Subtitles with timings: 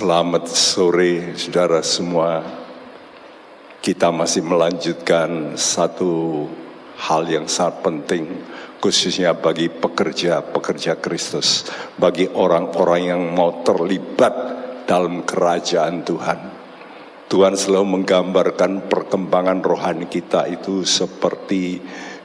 [0.00, 2.40] Selamat sore saudara semua.
[3.84, 6.48] Kita masih melanjutkan satu
[6.96, 8.24] hal yang sangat penting
[8.80, 11.68] khususnya bagi pekerja-pekerja Kristus,
[12.00, 14.32] bagi orang-orang yang mau terlibat
[14.88, 16.38] dalam kerajaan Tuhan.
[17.28, 21.76] Tuhan selalu menggambarkan perkembangan rohani kita itu seperti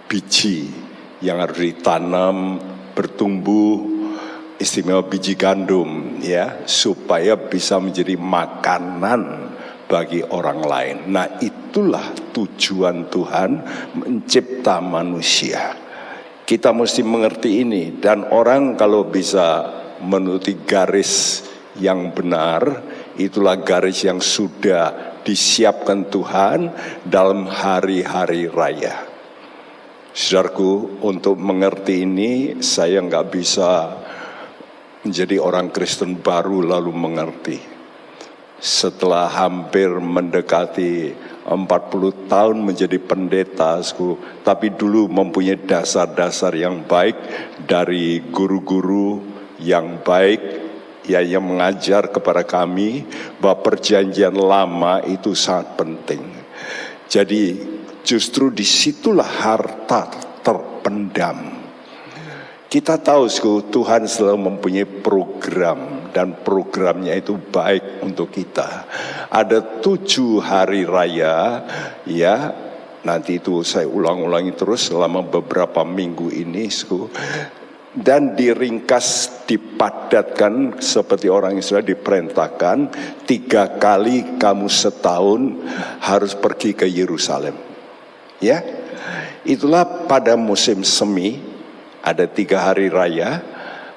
[0.07, 0.71] biji
[1.19, 2.55] yang harus ditanam,
[2.95, 3.94] bertumbuh,
[4.55, 9.51] istimewa biji gandum ya supaya bisa menjadi makanan
[9.85, 10.97] bagi orang lain.
[11.13, 13.51] Nah, itulah tujuan Tuhan
[13.93, 15.77] mencipta manusia.
[16.45, 19.65] Kita mesti mengerti ini dan orang kalau bisa
[20.01, 21.41] menuruti garis
[21.81, 22.85] yang benar,
[23.17, 26.69] itulah garis yang sudah disiapkan Tuhan
[27.01, 29.09] dalam hari-hari raya.
[30.15, 34.04] Saudaraku, untuk mengerti ini saya nggak bisa
[35.05, 37.57] menjadi orang Kristen baru lalu mengerti.
[38.57, 41.13] Setelah hampir mendekati
[41.45, 43.77] 40 tahun menjadi pendeta,
[44.41, 47.13] tapi dulu mempunyai dasar-dasar yang baik
[47.69, 49.21] dari guru-guru
[49.61, 50.41] yang baik
[51.05, 53.05] ya yang mengajar kepada kami
[53.37, 56.25] bahwa perjanjian lama itu sangat penting.
[57.05, 57.61] Jadi
[58.01, 60.09] justru di situlah harta
[60.41, 61.54] terpendam
[62.69, 63.29] kita tahu
[63.71, 68.87] Tuhan selalu mempunyai program dan programnya itu baik untuk kita.
[69.29, 71.63] Ada tujuh hari raya
[72.07, 72.63] ya.
[73.05, 76.65] Nanti itu saya ulang-ulangi terus selama beberapa minggu ini
[77.95, 82.77] dan diringkas dipadatkan seperti orang Israel diperintahkan
[83.23, 85.63] tiga kali kamu setahun
[86.01, 87.55] harus pergi ke Yerusalem.
[88.41, 88.65] Ya
[89.45, 91.54] itulah pada musim semi
[92.05, 93.41] ada tiga hari raya,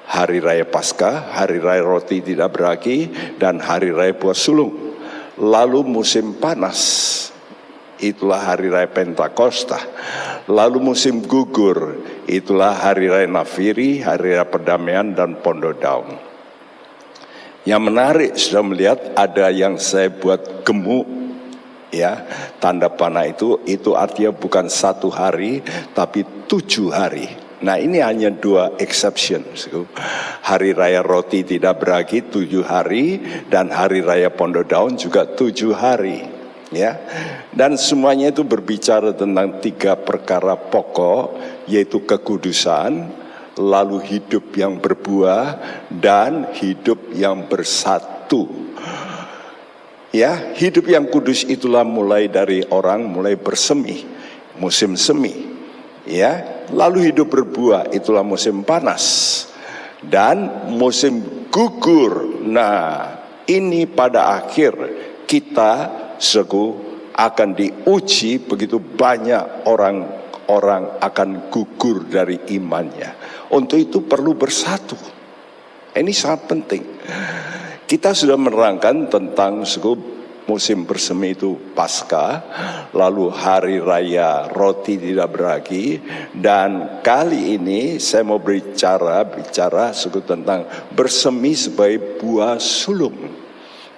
[0.09, 4.97] hari raya Paskah, hari raya roti tidak beragi, dan hari raya puas sulung.
[5.37, 6.81] Lalu musim panas,
[8.01, 9.77] itulah hari raya Pentakosta.
[10.49, 16.17] Lalu musim gugur, itulah hari raya Nafiri, hari raya perdamaian dan Pondo Daun.
[17.69, 21.05] Yang menarik sudah melihat ada yang saya buat gemuk
[21.93, 22.25] ya
[22.57, 25.61] tanda panah itu itu artinya bukan satu hari
[25.93, 29.43] tapi tujuh hari Nah ini hanya dua exception.
[30.47, 33.19] Hari Raya Roti tidak beragi tujuh hari
[33.51, 36.39] dan Hari Raya Pondo Daun juga tujuh hari.
[36.69, 37.01] Ya,
[37.49, 41.33] dan semuanya itu berbicara tentang tiga perkara pokok,
[41.65, 43.09] yaitu kekudusan,
[43.57, 45.57] lalu hidup yang berbuah
[45.89, 48.45] dan hidup yang bersatu.
[50.13, 54.05] Ya, hidup yang kudus itulah mulai dari orang mulai bersemi,
[54.61, 55.49] musim semi.
[56.05, 59.45] Ya, lalu hidup berbuah itulah musim panas
[60.03, 62.43] dan musim gugur.
[62.45, 63.09] Nah,
[63.49, 64.73] ini pada akhir
[65.25, 65.73] kita
[66.21, 73.11] segu akan diuji begitu banyak orang-orang akan gugur dari imannya.
[73.51, 74.95] Untuk itu perlu bersatu.
[75.89, 76.83] Ini sangat penting.
[77.89, 80.18] Kita sudah menerangkan tentang segu
[80.49, 82.41] musim bersemi itu pasca,
[82.89, 86.01] lalu hari raya roti tidak beragi,
[86.33, 89.93] dan kali ini saya mau bicara bicara
[90.25, 93.45] tentang bersemi sebagai buah sulung.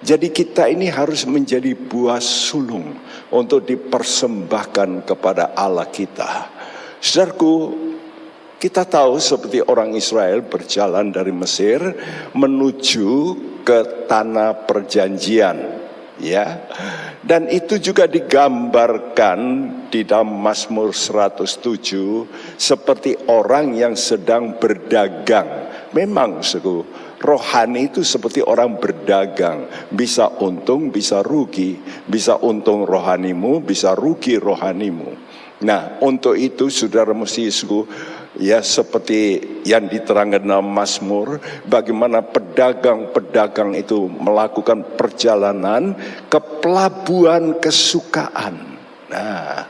[0.04, 2.92] Jadi kita ini harus menjadi buah sulung
[3.32, 6.50] untuk dipersembahkan kepada Allah kita.
[6.98, 7.54] Saudaraku,
[8.58, 11.82] kita tahu seperti orang Israel berjalan dari Mesir
[12.34, 13.10] menuju
[13.62, 15.81] ke tanah perjanjian
[16.22, 16.70] ya.
[17.20, 19.38] Dan itu juga digambarkan
[19.90, 25.68] di dalam Mazmur 107 seperti orang yang sedang berdagang.
[25.92, 26.86] Memang suku
[27.22, 31.78] rohani itu seperti orang berdagang, bisa untung, bisa rugi,
[32.08, 35.14] bisa untung rohanimu, bisa rugi rohanimu.
[35.62, 37.86] Nah, untuk itu saudara mesti suku
[38.40, 45.92] ya seperti yang diterangkan dalam Mazmur bagaimana pedagang-pedagang itu melakukan perjalanan
[46.32, 48.78] ke pelabuhan kesukaan.
[49.12, 49.68] Nah,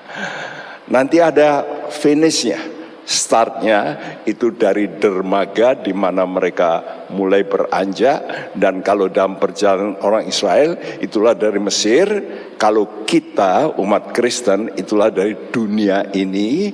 [0.86, 2.82] nanti ada finishnya.
[3.02, 3.98] Startnya
[4.30, 11.34] itu dari dermaga di mana mereka mulai beranjak dan kalau dalam perjalanan orang Israel itulah
[11.34, 12.06] dari Mesir,
[12.54, 16.70] kalau kita umat Kristen itulah dari dunia ini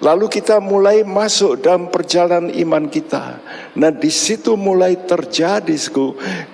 [0.00, 3.36] Lalu kita mulai masuk dalam perjalanan iman kita.
[3.76, 5.76] Nah di situ mulai terjadi,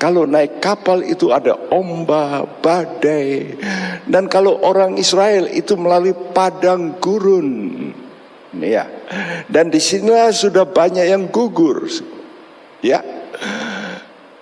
[0.03, 3.55] kalau naik kapal itu ada ombak, badai,
[4.11, 7.95] dan kalau orang Israel itu melalui padang gurun,
[8.59, 8.91] ya.
[9.47, 11.87] Dan di sini sudah banyak yang gugur,
[12.83, 12.99] ya.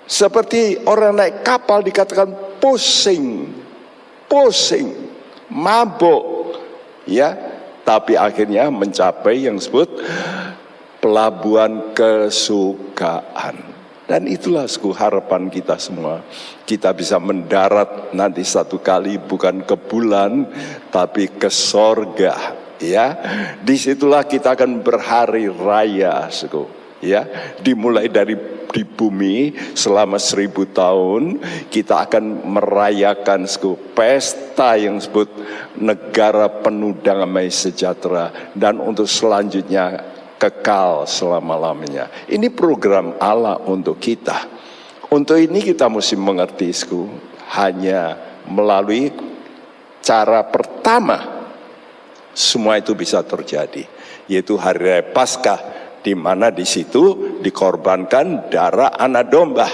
[0.09, 3.53] Seperti orang naik kapal dikatakan pusing,
[4.33, 4.97] pusing,
[5.53, 6.57] mabuk,
[7.05, 7.53] ya.
[7.85, 9.89] Tapi akhirnya mencapai yang disebut
[11.05, 13.77] pelabuhan kesukaan.
[14.05, 16.21] Dan itulah suku harapan kita semua.
[16.69, 20.45] Kita bisa mendarat nanti satu kali bukan ke bulan,
[20.93, 22.57] tapi ke sorga.
[22.85, 23.17] Ya,
[23.65, 26.84] di situlah kita akan berhari raya, suku.
[27.05, 27.29] Ya,
[27.61, 28.33] dimulai dari
[28.75, 31.39] di bumi selama seribu tahun
[31.71, 33.47] kita akan merayakan
[33.95, 35.31] pesta yang disebut
[35.79, 40.03] negara penuh damai sejahtera dan untuk selanjutnya
[40.43, 42.11] kekal selama-lamanya.
[42.27, 44.51] Ini program Allah untuk kita.
[45.15, 47.07] Untuk ini kita mesti mengerti sku,
[47.55, 48.19] hanya
[48.51, 49.15] melalui
[50.03, 51.47] cara pertama
[52.35, 53.87] semua itu bisa terjadi,
[54.27, 59.69] yaitu hari Paskah di mana di situ dikorbankan darah anak domba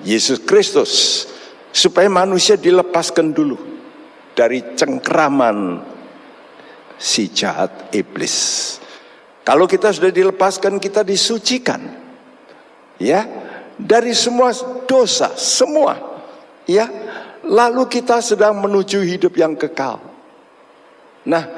[0.00, 1.24] Yesus Kristus
[1.68, 3.60] supaya manusia dilepaskan dulu
[4.32, 5.84] dari cengkraman
[6.96, 8.76] si jahat iblis.
[9.44, 11.80] Kalau kita sudah dilepaskan, kita disucikan.
[12.98, 13.24] Ya,
[13.78, 14.52] dari semua
[14.84, 15.96] dosa, semua.
[16.68, 16.90] Ya,
[17.46, 20.02] lalu kita sedang menuju hidup yang kekal.
[21.24, 21.48] Nah,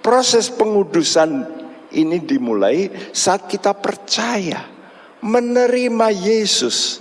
[0.00, 1.63] proses pengudusan
[1.94, 4.66] ini dimulai saat kita percaya
[5.22, 7.00] menerima Yesus.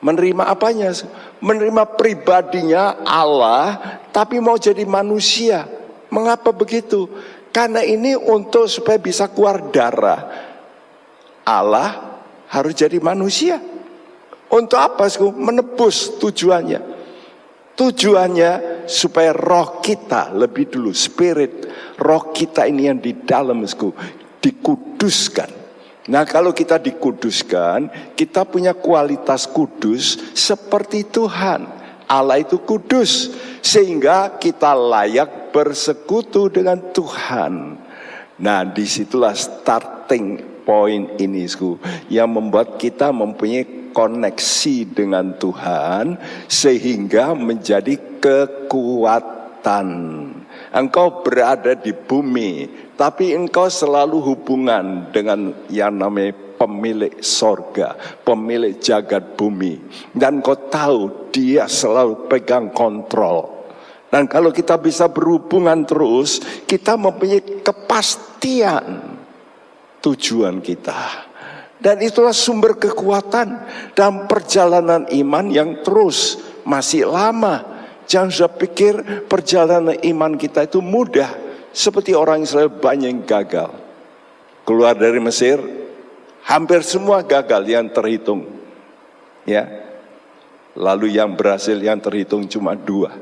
[0.00, 0.92] Menerima apanya?
[1.38, 5.68] Menerima pribadinya Allah, tapi mau jadi manusia.
[6.08, 7.06] Mengapa begitu?
[7.52, 10.28] Karena ini untuk supaya bisa keluar darah.
[11.46, 13.62] Allah harus jadi manusia.
[14.50, 15.08] Untuk apa?
[15.34, 16.95] Menebus tujuannya.
[17.76, 21.68] Tujuannya supaya roh kita lebih dulu spirit
[22.00, 23.64] roh kita ini yang di dalam
[24.40, 25.50] dikuduskan.
[26.06, 31.66] Nah kalau kita dikuduskan, kita punya kualitas kudus seperti Tuhan.
[32.06, 37.82] Allah itu kudus sehingga kita layak bersekutu dengan Tuhan.
[38.36, 41.48] Nah, di situlah starting point ini,
[42.06, 43.64] yang membuat kita mempunyai
[43.96, 49.88] koneksi dengan Tuhan sehingga menjadi kekuatan.
[50.76, 52.68] Engkau berada di bumi,
[53.00, 59.80] tapi engkau selalu hubungan dengan yang namanya pemilik sorga, pemilik jagat bumi.
[60.12, 63.56] Dan kau tahu dia selalu pegang kontrol.
[64.12, 66.38] Dan kalau kita bisa berhubungan terus,
[66.68, 69.18] kita mempunyai kepastian
[70.04, 71.25] tujuan kita.
[71.76, 73.48] Dan itulah sumber kekuatan
[73.92, 77.62] dan perjalanan iman yang terus masih lama.
[78.08, 78.94] Jangan sudah pikir
[79.28, 81.28] perjalanan iman kita itu mudah.
[81.76, 83.70] Seperti orang Israel banyak yang gagal.
[84.64, 85.60] Keluar dari Mesir,
[86.46, 88.46] Hampir semua gagal yang terhitung.
[89.42, 89.66] Ya.
[90.78, 93.18] Lalu yang berhasil yang terhitung cuma dua.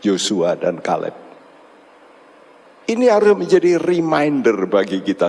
[0.00, 1.27] Yosua dan Kaleb.
[2.88, 5.28] Ini harus menjadi reminder bagi kita.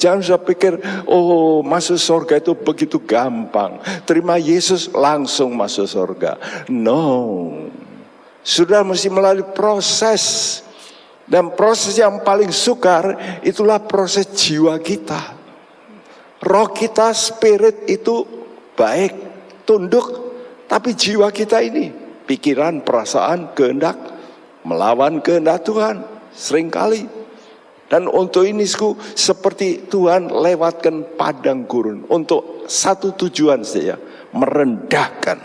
[0.00, 3.76] Jangan saya pikir, oh masuk surga itu begitu gampang.
[4.08, 6.40] Terima Yesus langsung masuk surga.
[6.72, 7.52] No.
[8.40, 10.64] Sudah mesti melalui proses.
[11.28, 15.36] Dan proses yang paling sukar itulah proses jiwa kita.
[16.40, 18.24] Roh kita, spirit itu
[18.76, 19.12] baik,
[19.68, 20.24] tunduk.
[20.64, 21.92] Tapi jiwa kita ini,
[22.24, 23.96] pikiran, perasaan, kehendak,
[24.64, 26.13] melawan kehendak Tuhan.
[26.34, 27.24] Seringkali.
[27.86, 28.66] Dan untuk ini
[29.14, 32.02] seperti Tuhan lewatkan padang gurun.
[32.10, 33.94] Untuk satu tujuan saja,
[34.34, 35.38] merendahkan.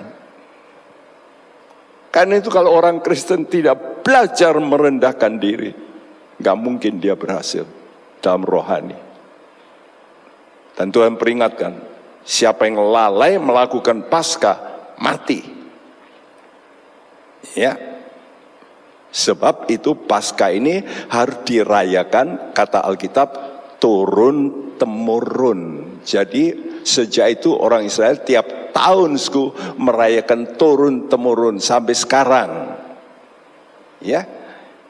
[2.10, 5.70] Karena itu kalau orang Kristen tidak belajar merendahkan diri,
[6.42, 7.70] nggak mungkin dia berhasil
[8.18, 8.98] dalam rohani.
[10.74, 11.76] Dan Tuhan peringatkan,
[12.24, 14.58] siapa yang lalai melakukan pasca
[14.98, 15.44] mati.
[17.54, 17.89] Ya.
[19.10, 23.30] Sebab itu pasca ini harus dirayakan kata Alkitab
[23.82, 25.62] turun temurun.
[26.06, 32.52] Jadi sejak itu orang Israel tiap tahun sku merayakan turun temurun sampai sekarang.
[34.00, 34.24] Ya.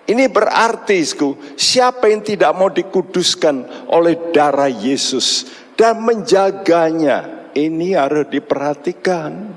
[0.09, 5.45] Ini berarti sku, siapa yang tidak mau dikuduskan oleh darah Yesus
[5.77, 7.45] dan menjaganya.
[7.53, 9.53] Ini harus diperhatikan.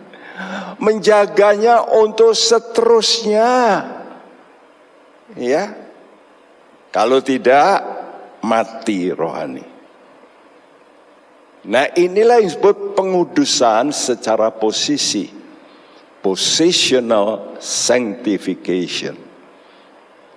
[0.76, 3.48] Menjaganya untuk seterusnya.
[5.36, 5.72] Ya.
[6.92, 7.80] Kalau tidak
[8.44, 9.64] mati rohani.
[11.62, 15.30] Nah inilah yang disebut pengudusan secara posisi.
[16.22, 19.18] Positional sanctification.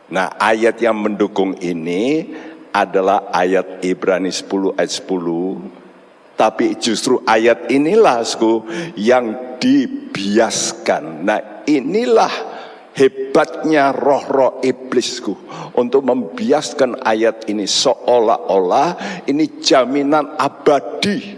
[0.09, 2.29] Nah ayat yang mendukung ini
[2.73, 8.67] adalah ayat Ibrani 10 ayat 10 Tapi justru ayat inilah sku,
[8.99, 11.23] yang dibiaskan.
[11.23, 12.54] Nah inilah
[12.95, 15.35] hebatnya roh-roh iblisku
[15.75, 21.35] untuk membiaskan ayat ini seolah-olah ini jaminan abadi.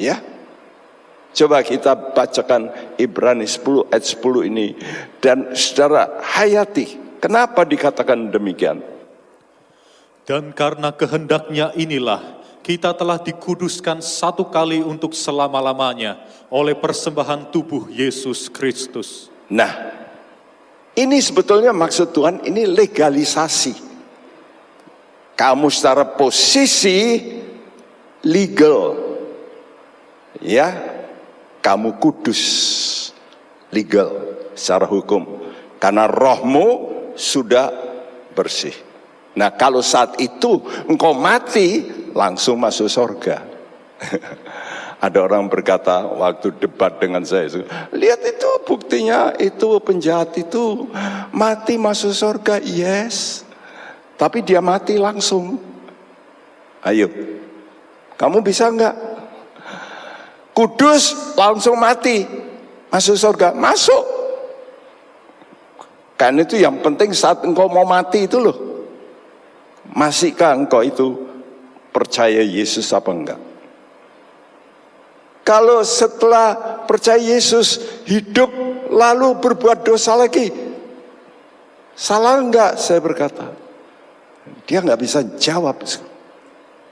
[0.00, 0.18] Ya.
[1.36, 4.72] Coba kita bacakan Ibrani 10 ayat 10 ini
[5.20, 7.20] dan secara hayati.
[7.20, 8.80] Kenapa dikatakan demikian?
[10.24, 16.18] Dan karena kehendaknya inilah kita telah dikuduskan satu kali untuk selama-lamanya
[16.48, 19.28] oleh persembahan tubuh Yesus Kristus.
[19.46, 19.70] Nah,
[20.96, 23.84] ini sebetulnya maksud Tuhan ini legalisasi.
[25.36, 27.20] Kamu secara posisi
[28.24, 28.96] legal.
[30.40, 30.72] Ya,
[31.60, 32.40] kamu kudus
[33.72, 34.12] legal
[34.56, 37.72] secara hukum karena rohmu sudah
[38.32, 38.74] bersih.
[39.36, 41.84] Nah, kalau saat itu engkau mati,
[42.16, 43.44] langsung masuk surga.
[44.96, 47.52] Ada orang berkata waktu debat dengan saya,
[47.92, 50.88] lihat itu buktinya itu penjahat itu
[51.36, 53.44] mati masuk surga, yes.
[54.16, 55.60] Tapi dia mati langsung.
[56.80, 57.12] Ayo,
[58.16, 58.96] kamu bisa enggak?
[60.56, 62.24] Kudus langsung mati,
[62.88, 64.16] masuk surga, masuk.
[66.16, 68.56] Kan itu yang penting saat engkau mau mati itu loh.
[69.92, 71.12] Masihkah engkau itu
[71.92, 73.40] percaya Yesus apa enggak.
[75.46, 78.50] Kalau setelah percaya Yesus hidup
[78.90, 80.50] lalu berbuat dosa lagi,
[81.94, 83.54] salah enggak saya berkata.
[84.66, 85.86] Dia enggak bisa jawab.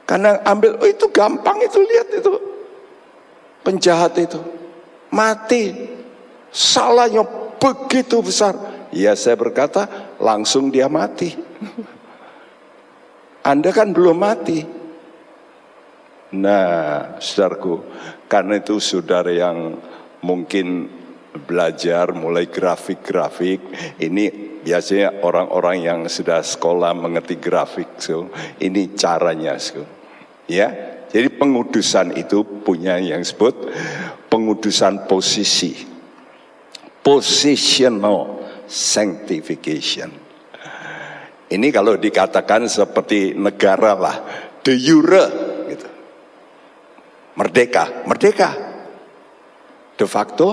[0.07, 2.33] Karena ambil, oh itu gampang itu lihat itu.
[3.67, 4.39] Penjahat itu.
[5.11, 5.91] Mati.
[6.55, 7.27] Salahnya
[7.59, 8.55] begitu besar.
[8.95, 9.91] Ya saya berkata
[10.23, 11.35] langsung dia mati.
[13.43, 14.63] Anda kan belum mati.
[16.35, 17.83] Nah, saudaraku,
[18.35, 19.79] karena itu saudara yang
[20.27, 20.91] mungkin
[21.47, 23.63] belajar mulai grafik-grafik,
[24.03, 29.87] ini biasanya orang-orang yang sudah sekolah mengerti grafik, so ini caranya, so.
[30.51, 30.67] ya.
[31.15, 33.71] Jadi pengudusan itu punya yang disebut
[34.27, 35.79] pengudusan posisi,
[37.07, 40.11] positional sanctification.
[41.55, 44.17] Ini kalau dikatakan seperti negara lah,
[44.67, 45.54] de jure
[47.35, 48.51] Merdeka, merdeka.
[49.95, 50.49] De facto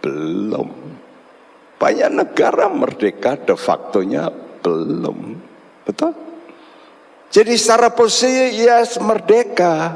[0.00, 0.68] belum.
[1.76, 4.32] Banyak negara merdeka de factonya
[4.64, 5.18] belum.
[5.84, 6.12] Betul?
[7.28, 9.92] Jadi secara posisi yes, merdeka.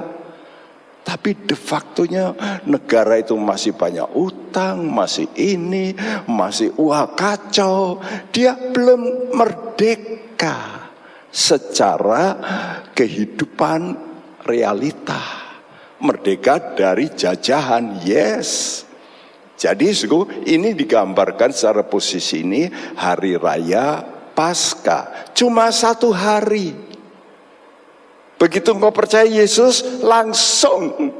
[1.01, 2.37] Tapi de factonya
[2.69, 5.97] negara itu masih banyak utang, masih ini,
[6.29, 7.99] masih wah kacau.
[8.29, 10.93] Dia belum merdeka
[11.33, 12.37] secara
[12.93, 14.10] kehidupan
[14.45, 15.49] realita.
[16.01, 18.83] Merdeka dari jajahan, yes.
[19.61, 19.93] Jadi
[20.49, 22.65] ini digambarkan secara posisi ini
[22.97, 24.01] hari raya
[24.33, 25.29] pasca.
[25.37, 26.73] Cuma satu hari.
[28.41, 31.13] Begitu engkau percaya Yesus, langsung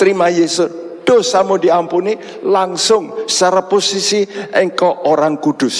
[0.00, 0.72] terima Yesus.
[1.06, 5.78] Dosamu diampuni, langsung secara posisi engkau orang kudus.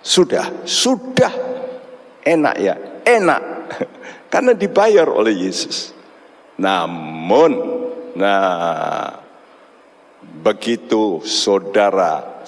[0.00, 1.30] Sudah, sudah.
[2.24, 3.42] Enak ya, enak.
[4.30, 5.90] Karena dibayar oleh Yesus.
[6.56, 7.50] Namun,
[8.14, 9.18] nah,
[10.22, 12.44] begitu saudara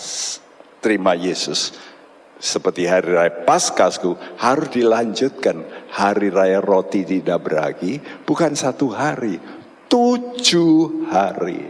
[0.79, 1.75] terima Yesus,
[2.43, 5.63] seperti hari raya Paskasku harus dilanjutkan.
[5.93, 9.37] Hari raya roti tidak beragi bukan satu hari
[9.93, 11.69] tujuh hari.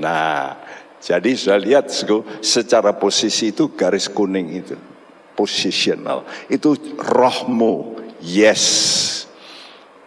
[0.00, 0.56] Nah
[1.02, 1.92] jadi sudah lihat
[2.40, 4.78] secara posisi itu garis kuning itu
[5.36, 9.21] positional itu rohmu yes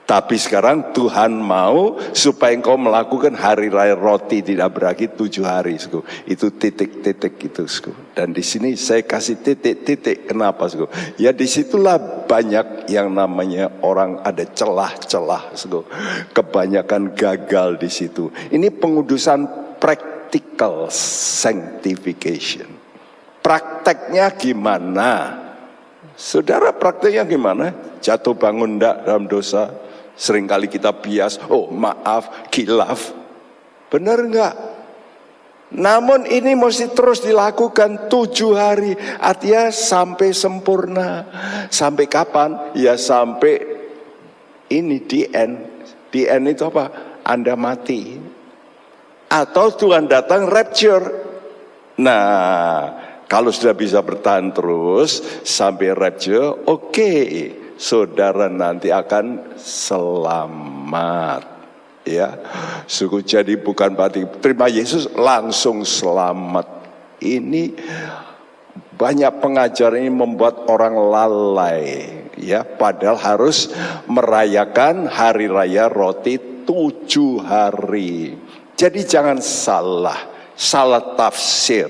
[0.05, 5.81] tapi sekarang Tuhan mau supaya engkau melakukan hari raya roti tidak berakhir tujuh hari.
[5.81, 6.05] Sku.
[6.29, 7.65] Itu titik-titik itu.
[7.65, 7.89] Sku.
[8.13, 10.29] Dan di sini saya kasih titik-titik.
[10.29, 10.69] Kenapa?
[10.69, 10.85] Sku?
[11.17, 11.97] Ya di situlah
[12.29, 15.57] banyak yang namanya orang ada celah-celah.
[15.57, 15.89] Sku.
[16.37, 18.29] Kebanyakan gagal di situ.
[18.53, 19.49] Ini pengudusan
[19.81, 22.69] practical sanctification.
[23.41, 25.41] Prakteknya gimana?
[26.13, 27.73] Saudara prakteknya gimana?
[28.05, 29.81] Jatuh bangun ndak dalam dosa?
[30.15, 33.11] Seringkali kita bias, oh maaf, kilaf.
[33.91, 34.55] Benar enggak?
[35.75, 38.95] Namun ini mesti terus dilakukan tujuh hari.
[39.19, 41.27] Artinya sampai sempurna.
[41.67, 42.71] Sampai kapan?
[42.79, 43.59] Ya sampai
[44.71, 45.59] ini di end.
[46.07, 47.19] Di end itu apa?
[47.27, 48.15] Anda mati.
[49.27, 51.27] Atau Tuhan datang rapture.
[51.99, 52.95] Nah,
[53.27, 56.93] kalau sudah bisa bertahan terus sampai rapture, oke.
[56.93, 61.53] Okay saudara nanti akan selamat.
[62.05, 62.37] Ya,
[62.85, 66.69] suku jadi bukan berarti terima Yesus langsung selamat.
[67.17, 67.73] Ini
[68.95, 71.83] banyak pengajar ini membuat orang lalai
[72.39, 73.71] ya padahal harus
[74.07, 78.35] merayakan hari raya roti tujuh hari
[78.75, 80.19] jadi jangan salah
[80.55, 81.87] salah tafsir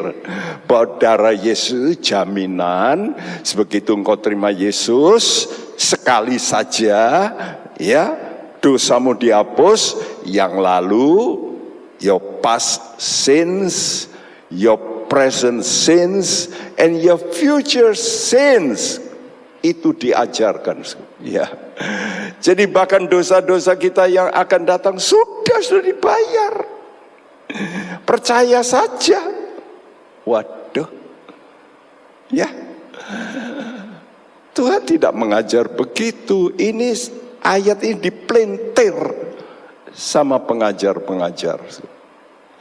[0.65, 3.13] bahwa darah Yesus jaminan
[3.46, 7.32] sebegitu engkau terima Yesus sekali saja
[7.75, 8.03] ya
[8.63, 11.38] dosamu dihapus yang lalu
[12.00, 14.08] your past sins
[14.50, 19.00] your present sins and your future sins
[19.65, 20.86] itu diajarkan.
[21.25, 21.50] Ya.
[22.38, 26.53] Jadi bahkan dosa-dosa kita yang akan datang sudah sudah dibayar.
[28.05, 29.22] Percaya saja.
[30.25, 30.89] Waduh.
[32.29, 32.50] Ya
[34.55, 36.95] Tuhan tidak mengajar begitu ini
[37.43, 38.95] ayat ini dipelintir
[39.91, 41.59] sama pengajar-pengajar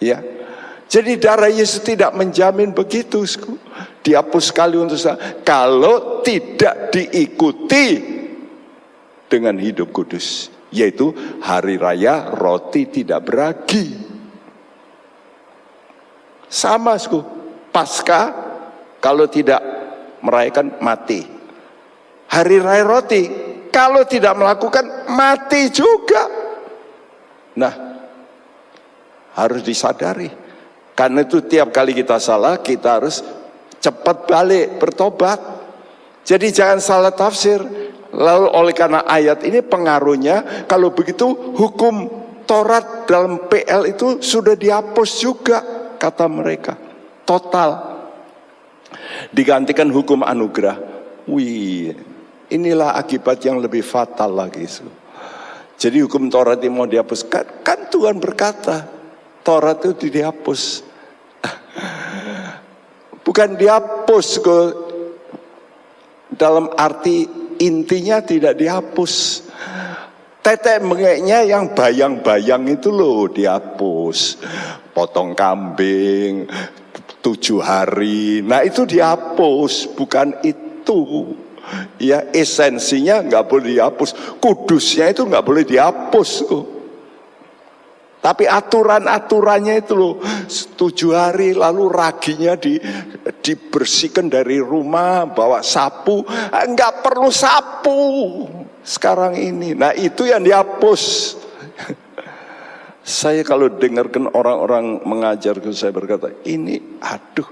[0.03, 0.19] ya
[0.95, 3.27] jadi darah Yesus tidak menjamin begitu.
[4.05, 5.43] Dihapus sekali untuk saya.
[5.43, 7.87] Kalau tidak diikuti
[9.27, 10.55] dengan hidup kudus.
[10.71, 11.11] Yaitu
[11.43, 13.91] hari raya roti tidak beragi.
[16.47, 17.23] Sama sku.
[17.75, 18.31] Pasca
[19.03, 19.59] kalau tidak
[20.23, 21.34] merayakan mati.
[22.35, 23.23] Hari raya roti
[23.71, 26.27] kalau tidak melakukan mati juga.
[27.55, 27.75] Nah,
[29.39, 30.45] harus disadari
[30.95, 33.19] karena itu tiap kali kita salah, kita harus
[33.83, 35.43] cepat balik, bertobat.
[36.23, 37.59] Jadi jangan salah tafsir.
[38.15, 41.27] Lalu oleh karena ayat ini pengaruhnya, kalau begitu
[41.59, 45.59] hukum Taurat dalam PL itu sudah dihapus juga,
[45.99, 46.79] kata mereka.
[47.27, 47.97] Total.
[49.35, 50.79] Digantikan hukum anugerah.
[51.27, 51.97] Wih,
[52.53, 54.67] inilah akibat yang lebih fatal lagi.
[55.75, 57.21] Jadi hukum Taurat ini mau dihapus.
[57.29, 58.89] Kan, kan Tuhan berkata,
[59.45, 60.85] Taurat itu dihapus.
[63.27, 64.59] Bukan dihapus ke
[66.35, 67.29] dalam arti
[67.61, 69.45] intinya tidak dihapus.
[70.45, 74.37] Tetek mengeknya yang bayang-bayang itu loh dihapus.
[74.93, 76.45] Potong kambing,
[77.25, 78.45] tujuh hari.
[78.45, 81.33] Nah itu dihapus, bukan itu.
[81.99, 84.41] Ya esensinya nggak boleh dihapus.
[84.41, 86.31] Kudusnya itu nggak boleh dihapus.
[86.49, 86.65] Oh.
[88.25, 90.17] Tapi aturan-aturannya itu loh,
[90.81, 92.81] tujuh hari lalu raginya di,
[93.21, 98.01] dibersihkan dari rumah, bawa sapu, enggak perlu sapu
[98.81, 99.77] sekarang ini.
[99.77, 101.37] Nah itu yang dihapus.
[103.05, 107.45] Saya kalau dengarkan orang-orang mengajar saya berkata, ini aduh,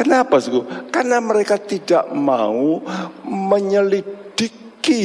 [0.00, 0.48] kenapa sih?
[0.88, 2.80] Karena mereka tidak mau
[3.20, 5.04] menyelidiki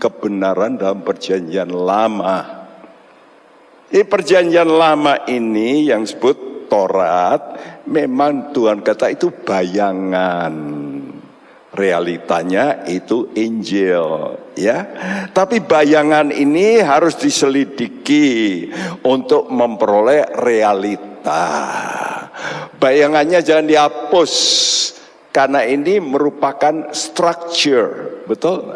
[0.00, 2.64] kebenaran dalam perjanjian lama.
[3.92, 7.40] Di perjanjian lama ini yang disebut Torat,
[7.84, 10.52] memang Tuhan kata itu bayangan.
[11.78, 14.82] Realitanya itu Injil, ya.
[15.30, 18.66] Tapi bayangan ini harus diselidiki
[19.06, 21.46] untuk memperoleh realita.
[22.82, 24.32] Bayangannya jangan dihapus
[25.30, 28.74] karena ini merupakan structure, betul?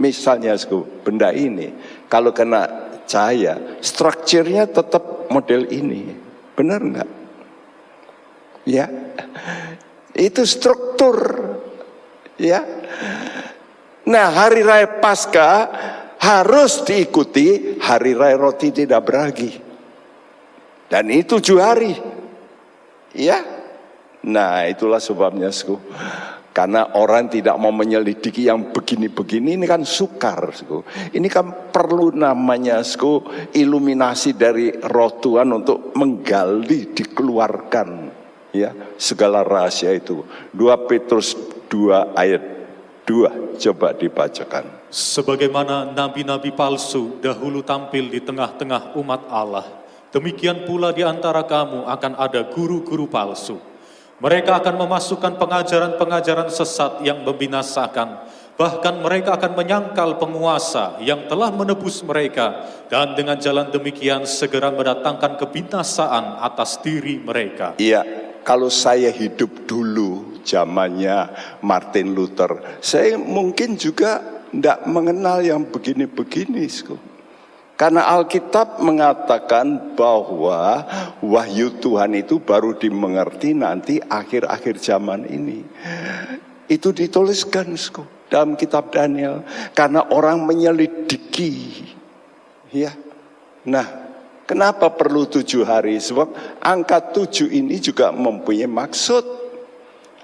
[0.00, 0.56] Misalnya,
[1.04, 1.76] benda ini
[2.08, 6.08] kalau kena cahaya, strukturnya tetap model ini.
[6.56, 7.10] Benar nggak?
[8.64, 8.88] Ya,
[10.20, 11.16] itu struktur.
[12.36, 12.64] Ya,
[14.08, 15.68] nah hari raya pasca
[16.20, 19.50] harus diikuti hari raya roti tidak beragi.
[20.88, 21.92] Dan itu tujuh hari.
[23.16, 23.44] Ya,
[24.24, 25.52] nah itulah sebabnya.
[26.50, 30.50] Karena orang tidak mau menyelidiki yang begini-begini ini kan sukar.
[30.50, 30.82] Sku.
[31.14, 33.22] Ini kan perlu namanya sku,
[33.54, 38.19] iluminasi dari roh Tuhan untuk menggali, dikeluarkan
[38.50, 40.22] ya segala rahasia itu.
[40.52, 41.34] 2 Petrus
[41.70, 42.42] 2 ayat
[43.06, 44.64] 2 coba dibacakan.
[44.90, 49.66] Sebagaimana nabi-nabi palsu dahulu tampil di tengah-tengah umat Allah,
[50.10, 53.70] demikian pula di antara kamu akan ada guru-guru palsu
[54.20, 58.20] mereka akan memasukkan pengajaran-pengajaran sesat yang membinasakan,
[58.60, 65.40] bahkan mereka akan menyangkal penguasa yang telah menebus mereka, dan dengan jalan demikian segera mendatangkan
[65.40, 67.80] kebinasaan atas diri mereka.
[67.80, 68.04] Iya,
[68.42, 76.66] kalau saya hidup dulu zamannya Martin Luther, saya mungkin juga tidak mengenal yang begini-begini.
[77.78, 80.84] Karena Alkitab mengatakan bahwa
[81.24, 85.64] wahyu Tuhan itu baru dimengerti nanti akhir-akhir zaman ini.
[86.68, 87.72] Itu dituliskan
[88.28, 89.40] dalam kitab Daniel
[89.72, 91.88] karena orang menyelidiki.
[92.68, 92.92] Ya.
[93.64, 94.09] Nah,
[94.50, 96.02] kenapa perlu tujuh hari?
[96.02, 99.22] Sebab angka tujuh ini juga mempunyai maksud.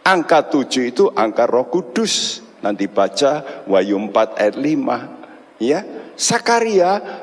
[0.02, 2.42] Angka tujuh itu angka roh kudus.
[2.58, 5.62] Nanti baca Wahyu 4 ayat 5.
[5.62, 5.86] Ya,
[6.18, 7.22] Sakaria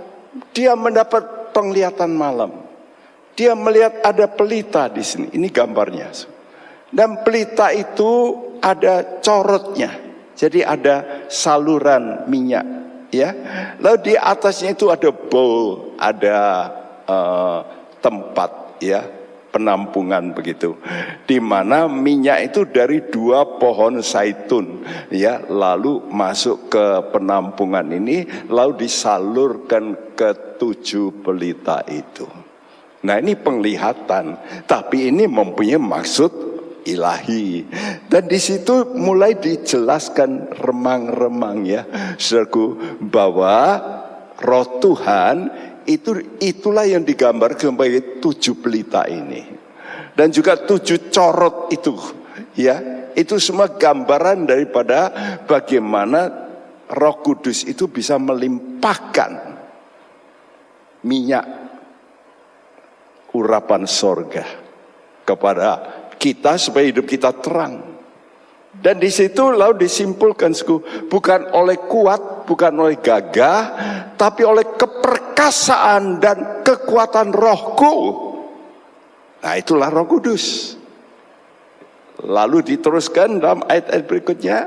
[0.55, 2.63] dia mendapat penglihatan malam.
[3.35, 5.27] Dia melihat ada pelita di sini.
[5.35, 6.09] Ini gambarnya.
[6.93, 9.91] Dan pelita itu ada corotnya.
[10.33, 12.65] Jadi ada saluran minyak,
[13.13, 13.33] ya.
[13.77, 16.69] Lalu di atasnya itu ada bowl, ada
[17.07, 17.63] uh,
[18.03, 19.03] tempat, ya,
[19.53, 20.73] penampungan begitu.
[21.29, 24.81] Di mana minyak itu dari dua pohon zaitun,
[25.13, 32.25] ya, lalu masuk ke penampungan ini, lalu disalurkan ke tujuh pelita itu.
[33.03, 36.31] Nah ini penglihatan, tapi ini mempunyai maksud
[36.87, 37.67] ilahi.
[38.07, 41.83] Dan di situ mulai dijelaskan remang-remang ya,
[42.15, 43.79] saudaraku, bahwa
[44.43, 45.35] roh Tuhan
[45.87, 49.63] itu itulah yang digambar sebagai tujuh pelita ini.
[50.13, 51.97] Dan juga tujuh corot itu,
[52.53, 55.09] ya, itu semua gambaran daripada
[55.49, 56.29] bagaimana
[56.93, 59.57] Roh Kudus itu bisa melimpahkan
[61.01, 61.45] minyak
[63.33, 64.45] urapan sorga
[65.25, 65.69] kepada
[66.21, 67.92] kita supaya hidup kita terang.
[68.73, 70.51] Dan di situ lalu disimpulkan
[71.07, 73.61] bukan oleh kuat, bukan oleh gagah,
[74.17, 77.95] tapi oleh keperkasaan dan kekuatan rohku.
[79.43, 80.75] Nah itulah roh kudus.
[82.23, 84.57] Lalu diteruskan dalam ayat-ayat berikutnya,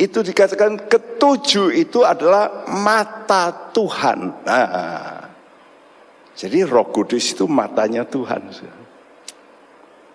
[0.00, 4.18] itu dikatakan ketujuh itu adalah mata Tuhan.
[4.46, 5.28] Nah,
[6.32, 8.40] jadi roh kudus itu matanya Tuhan.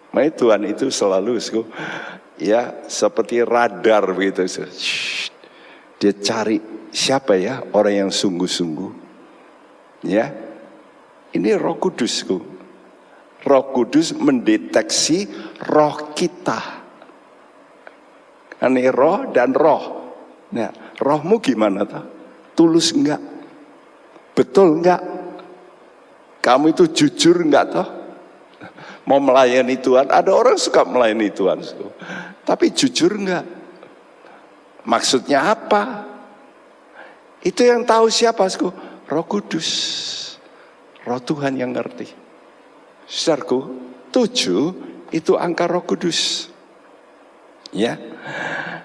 [0.09, 1.37] Makanya Tuhan itu selalu
[2.37, 4.45] ya seperti radar begitu.
[5.97, 6.57] Dia cari
[6.93, 8.91] siapa ya orang yang sungguh-sungguh.
[10.05, 10.29] Ya.
[11.33, 12.37] Ini Roh Kudusku.
[13.43, 15.27] Roh Kudus mendeteksi
[15.67, 16.83] roh kita.
[18.63, 19.83] Ini roh dan roh.
[20.53, 22.05] Nah, rohmu gimana tuh?
[22.53, 23.19] Tulus enggak?
[24.37, 25.01] Betul enggak?
[26.39, 27.87] Kamu itu jujur enggak toh?
[29.07, 30.09] Mau melayani Tuhan.
[30.09, 31.59] Ada orang suka melayani Tuhan.
[32.43, 33.45] Tapi jujur enggak?
[34.83, 36.07] Maksudnya apa?
[37.43, 38.47] Itu yang tahu siapa?
[39.07, 39.69] Roh Kudus.
[41.03, 42.07] Roh Tuhan yang ngerti.
[43.03, 43.59] Saudaraku,
[44.15, 44.71] tujuh
[45.11, 46.47] itu angka roh kudus.
[47.75, 47.99] Ya.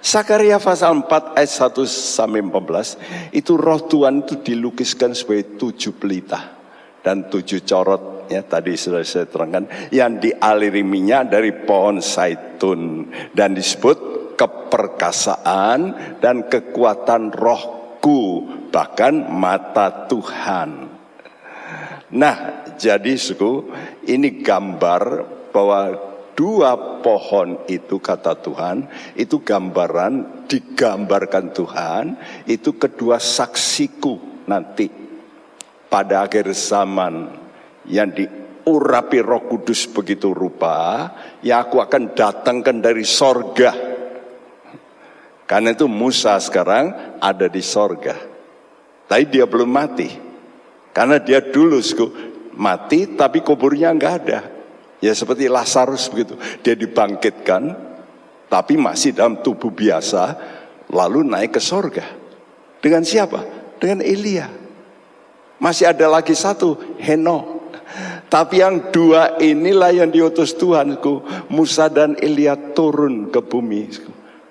[0.02, 6.57] Sakaria pasal 4 ayat 1 sampai 14 itu roh Tuhan itu dilukiskan sebagai tujuh pelita
[7.02, 13.56] dan tujuh corot ya tadi sudah saya terangkan yang dialiri minyak dari pohon zaitun dan
[13.56, 15.80] disebut keperkasaan
[16.22, 20.94] dan kekuatan rohku bahkan mata Tuhan.
[22.08, 22.36] Nah,
[22.78, 23.68] jadi suku
[24.08, 25.92] ini gambar bahwa
[26.32, 28.86] dua pohon itu kata Tuhan,
[29.18, 32.04] itu gambaran digambarkan Tuhan,
[32.48, 35.07] itu kedua saksiku nanti
[35.88, 37.32] pada akhir zaman
[37.88, 41.08] yang diurapi roh kudus begitu rupa,
[41.40, 43.72] ya aku akan datangkan dari sorga.
[45.48, 48.14] Karena itu Musa sekarang ada di sorga.
[49.08, 50.08] Tapi dia belum mati.
[50.92, 51.80] Karena dia dulu
[52.60, 54.40] mati tapi kuburnya nggak ada.
[55.00, 56.36] Ya seperti Lazarus begitu.
[56.60, 57.72] Dia dibangkitkan
[58.52, 60.36] tapi masih dalam tubuh biasa
[60.92, 62.04] lalu naik ke sorga.
[62.84, 63.40] Dengan siapa?
[63.80, 64.67] Dengan Elia.
[65.58, 67.58] Masih ada lagi satu, Henok.
[68.28, 71.24] Tapi yang dua inilah yang diutus Tuhanku.
[71.50, 73.88] Musa dan Elia turun ke bumi.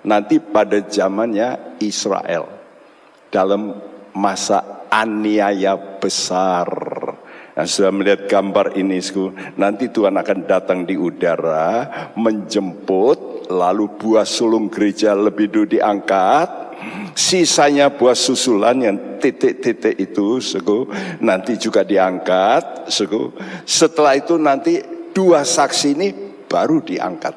[0.04, 2.50] Nanti pada zamannya Israel.
[3.30, 3.78] Dalam
[4.12, 6.68] masa aniaya besar.
[7.58, 9.02] Nah, sudah melihat gambar ini,
[9.58, 16.67] nanti Tuhan akan datang di udara, menjemput, lalu buah sulung gereja lebih dulu diangkat,
[17.18, 20.86] Sisanya buah susulan yang titik-titik itu, suku,
[21.18, 23.34] nanti juga diangkat, suku.
[23.66, 24.78] Setelah itu nanti
[25.10, 26.08] dua saksi ini
[26.46, 27.34] baru diangkat.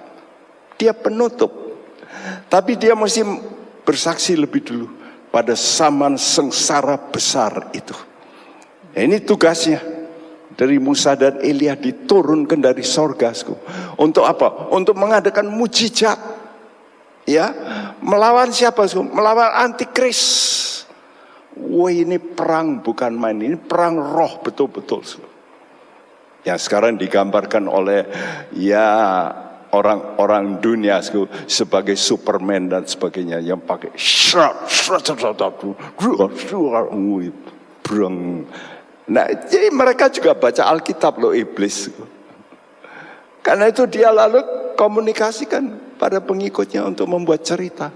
[0.77, 1.49] Dia penutup.
[2.45, 3.25] Tapi dia mesti
[3.81, 4.87] bersaksi lebih dulu
[5.33, 7.97] pada zaman sengsara besar itu.
[8.93, 9.81] Ini tugasnya
[10.53, 13.33] dari Musa dan Elia diturunkan dari sorga.
[13.97, 14.69] Untuk apa?
[14.69, 16.41] Untuk mengadakan mujizat
[17.29, 17.53] Ya,
[18.01, 18.85] melawan siapa?
[18.97, 20.21] Melawan antikris.
[21.51, 25.03] Wah ini perang bukan main, ini perang roh betul-betul.
[26.41, 28.07] Yang sekarang digambarkan oleh
[28.55, 28.89] ya
[29.71, 30.99] orang-orang dunia
[31.47, 35.37] sebagai Superman dan sebagainya yang pakai shot, shot, shot,
[37.83, 38.47] breng.
[39.11, 41.91] Nah, jadi mereka juga baca Alkitab loh iblis.
[43.43, 44.39] Karena itu dia lalu
[44.77, 47.93] komunikasikan pada pengikutnya untuk membuat cerita.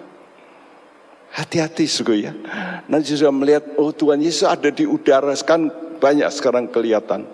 [1.33, 2.37] Hati-hati suku ya.
[2.85, 5.33] Nanti sudah melihat, oh Tuhan Yesus ada di udara.
[5.41, 7.25] Kan banyak sekarang kelihatan.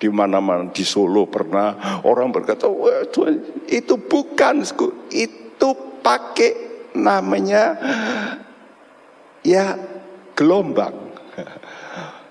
[0.00, 4.66] Di mana-mana, di Solo pernah orang berkata, wah Tuhan itu bukan.
[5.14, 5.68] Itu
[6.02, 6.52] pakai
[6.98, 7.78] namanya
[9.46, 9.78] ya
[10.34, 11.14] gelombang.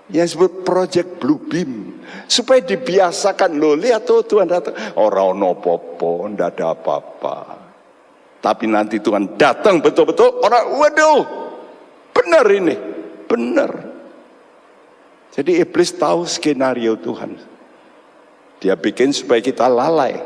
[0.10, 2.02] Yang disebut Project Blue Beam.
[2.26, 4.74] Supaya dibiasakan, loh lihat tuh Tuhan datang.
[4.98, 7.59] Orang no popo, ndak ada apa-apa.
[8.40, 11.22] Tapi nanti Tuhan datang betul-betul, orang waduh,
[12.16, 12.76] benar ini,
[13.28, 13.72] benar.
[15.36, 17.36] Jadi iblis tahu skenario Tuhan.
[18.60, 20.20] Dia bikin supaya kita lalai.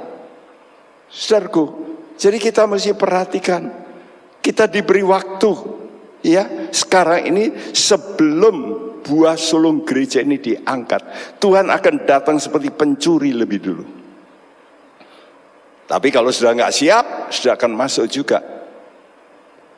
[1.10, 1.69] Saudaraku,
[2.17, 3.69] jadi kita mesti perhatikan.
[4.41, 5.52] Kita diberi waktu.
[6.23, 8.56] Ya, sekarang ini sebelum
[9.04, 11.04] buah sulung gereja ini diangkat,
[11.43, 13.86] Tuhan akan datang seperti pencuri lebih dulu.
[15.84, 18.39] Tapi kalau sudah nggak siap, sudah akan masuk juga.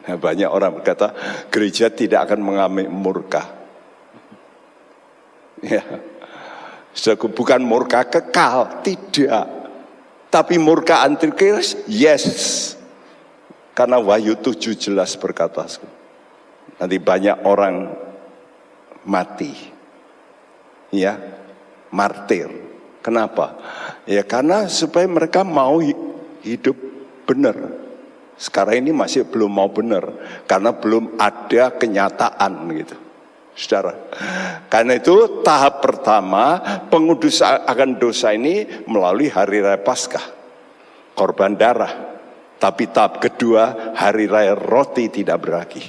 [0.06, 1.18] Nah, banyak orang berkata
[1.50, 3.44] gereja tidak akan mengambil murka.
[5.66, 5.82] Ya,
[7.18, 9.50] bukan murka kekal, tidak.
[10.30, 12.76] Tapi murka antikris, yes.
[13.74, 15.66] Karena Wahyu 7 jelas berkata,
[16.78, 17.98] nanti banyak orang
[19.10, 19.58] mati.
[20.94, 21.18] Ya,
[21.90, 22.52] martir.
[23.06, 23.54] Kenapa?
[24.10, 25.78] Ya karena supaya mereka mau
[26.42, 26.74] hidup
[27.30, 27.54] benar.
[28.34, 30.10] Sekarang ini masih belum mau benar
[30.50, 32.98] karena belum ada kenyataan gitu.
[33.54, 33.94] Saudara.
[34.68, 40.26] Karena itu tahap pertama pengudus akan dosa ini melalui hari raya Paskah.
[41.14, 42.18] Korban darah.
[42.58, 45.86] Tapi tahap kedua hari raya roti tidak beragi.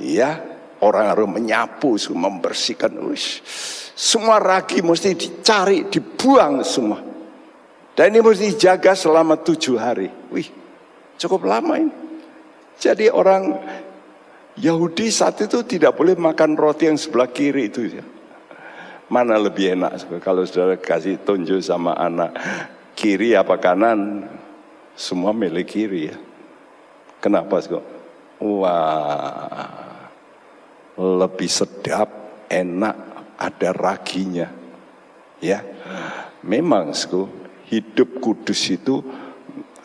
[0.00, 0.40] Ya,
[0.80, 2.96] orang harus menyapu, membersihkan.
[3.94, 7.00] Semua ragi mesti dicari, dibuang semua.
[7.92, 10.08] Dan ini mesti dijaga selama tujuh hari.
[10.32, 10.48] Wih,
[11.20, 11.92] cukup lama ini.
[12.80, 13.60] Jadi orang
[14.56, 18.04] Yahudi saat itu tidak boleh makan roti yang sebelah kiri itu ya.
[19.10, 22.30] Mana lebih enak kalau saudara kasih tunjuk sama anak
[22.94, 24.22] kiri apa kanan
[24.94, 26.16] semua milik kiri ya.
[27.20, 27.60] Kenapa?
[28.40, 29.89] Wah,
[31.00, 32.08] lebih sedap,
[32.52, 32.96] enak,
[33.40, 34.52] ada raginya.
[35.40, 35.64] Ya,
[36.44, 37.24] memang sku,
[37.72, 39.00] hidup kudus itu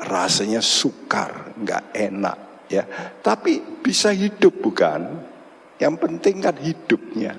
[0.04, 2.84] rasanya sukar, nggak enak ya.
[3.24, 5.32] Tapi bisa hidup bukan?
[5.80, 7.34] Yang penting kan hidupnya.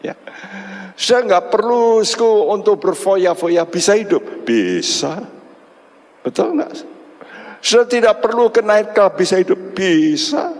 [0.00, 0.16] Ya.
[0.96, 5.20] Saya nggak perlu sku untuk berfoya-foya bisa hidup, bisa.
[6.24, 6.72] Betul nggak?
[7.60, 10.59] Saya tidak perlu kenaikan bisa hidup, bisa.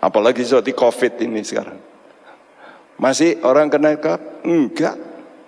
[0.00, 1.78] Apalagi seperti COVID ini sekarang.
[2.96, 4.20] Masih orang kenaikan?
[4.44, 4.96] Enggak.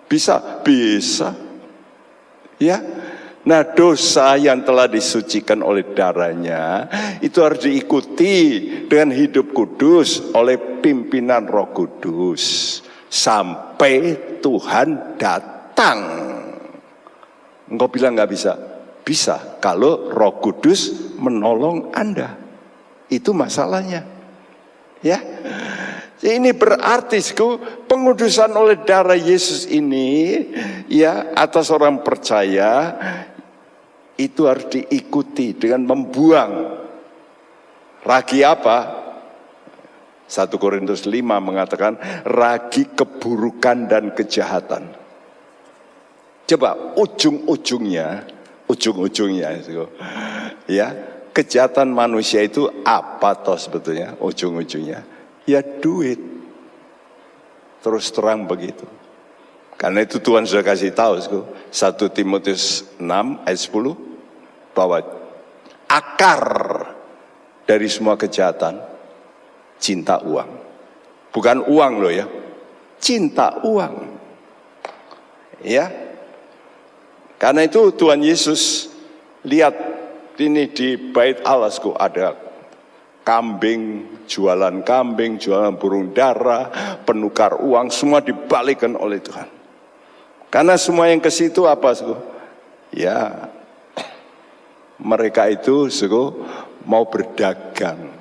[0.09, 1.37] Bisa, bisa.
[2.59, 2.81] Ya,
[3.49, 6.85] Nah dosa yang telah disucikan oleh darahnya
[7.25, 12.77] itu harus diikuti dengan hidup kudus oleh pimpinan roh kudus.
[13.09, 15.99] Sampai Tuhan datang.
[17.73, 18.53] Engkau bilang nggak bisa?
[19.01, 22.37] Bisa kalau roh kudus menolong Anda.
[23.09, 24.18] Itu masalahnya.
[25.05, 25.19] Ya.
[26.19, 27.23] Ini berarti
[27.87, 30.35] pengudusan oleh darah Yesus ini
[30.91, 32.99] ya atas orang percaya
[34.19, 36.53] itu harus diikuti dengan membuang
[38.03, 39.07] ragi apa?
[40.29, 44.93] 1 Korintus 5 mengatakan ragi keburukan dan kejahatan.
[46.45, 48.27] Coba ujung-ujungnya,
[48.69, 49.89] ujung-ujungnya itu
[50.69, 50.93] ya,
[51.33, 55.05] kejahatan manusia itu apa toh sebetulnya ujung-ujungnya?
[55.49, 56.21] Ya duit.
[57.81, 58.85] Terus terang begitu.
[59.79, 61.47] Karena itu Tuhan sudah kasih tahu 1
[62.11, 64.99] Timotius 6 ayat 10 bahwa
[65.87, 66.43] akar
[67.63, 68.83] dari semua kejahatan
[69.79, 70.51] cinta uang.
[71.31, 72.27] Bukan uang loh ya.
[72.99, 73.95] Cinta uang.
[75.63, 75.87] Ya.
[77.39, 78.91] Karena itu Tuhan Yesus
[79.47, 79.75] lihat
[80.39, 82.49] ini di bait Allah ada
[83.29, 86.73] kambing, jualan kambing, jualan burung dara,
[87.05, 89.49] penukar uang, semua dibalikan oleh Tuhan.
[90.49, 91.93] Karena semua yang ke situ apa?
[92.89, 93.53] Ya,
[94.97, 96.41] mereka itu suku
[96.89, 98.17] mau berdagang.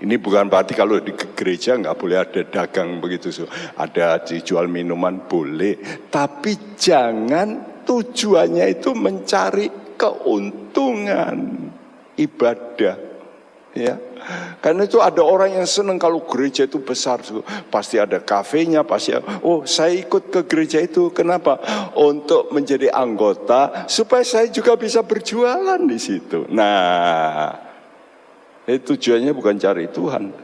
[0.00, 3.44] Ini bukan berarti kalau di gereja nggak boleh ada dagang begitu, so.
[3.76, 5.76] ada dijual minuman boleh,
[6.08, 9.68] tapi jangan tujuannya itu mencari
[10.00, 11.68] keuntungan
[12.16, 13.12] ibadah.
[13.70, 14.02] Ya,
[14.58, 17.22] karena itu ada orang yang senang kalau gereja itu besar,
[17.70, 19.14] pasti ada kafenya, pasti.
[19.46, 21.62] Oh, saya ikut ke gereja itu, kenapa?
[21.94, 26.50] Untuk menjadi anggota supaya saya juga bisa berjualan di situ.
[26.50, 27.54] Nah,
[28.66, 30.34] itu tujuannya bukan cari Tuhan,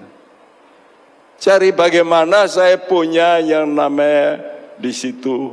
[1.43, 4.39] cari bagaimana saya punya yang namanya
[4.79, 5.51] di situ,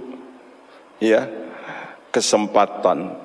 [1.01, 1.25] ya
[2.13, 3.17] kesempatan,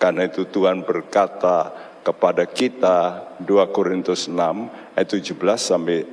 [0.00, 6.08] Karena itu Tuhan berkata, kepada kita 2 Korintus 6 ayat 17 sampai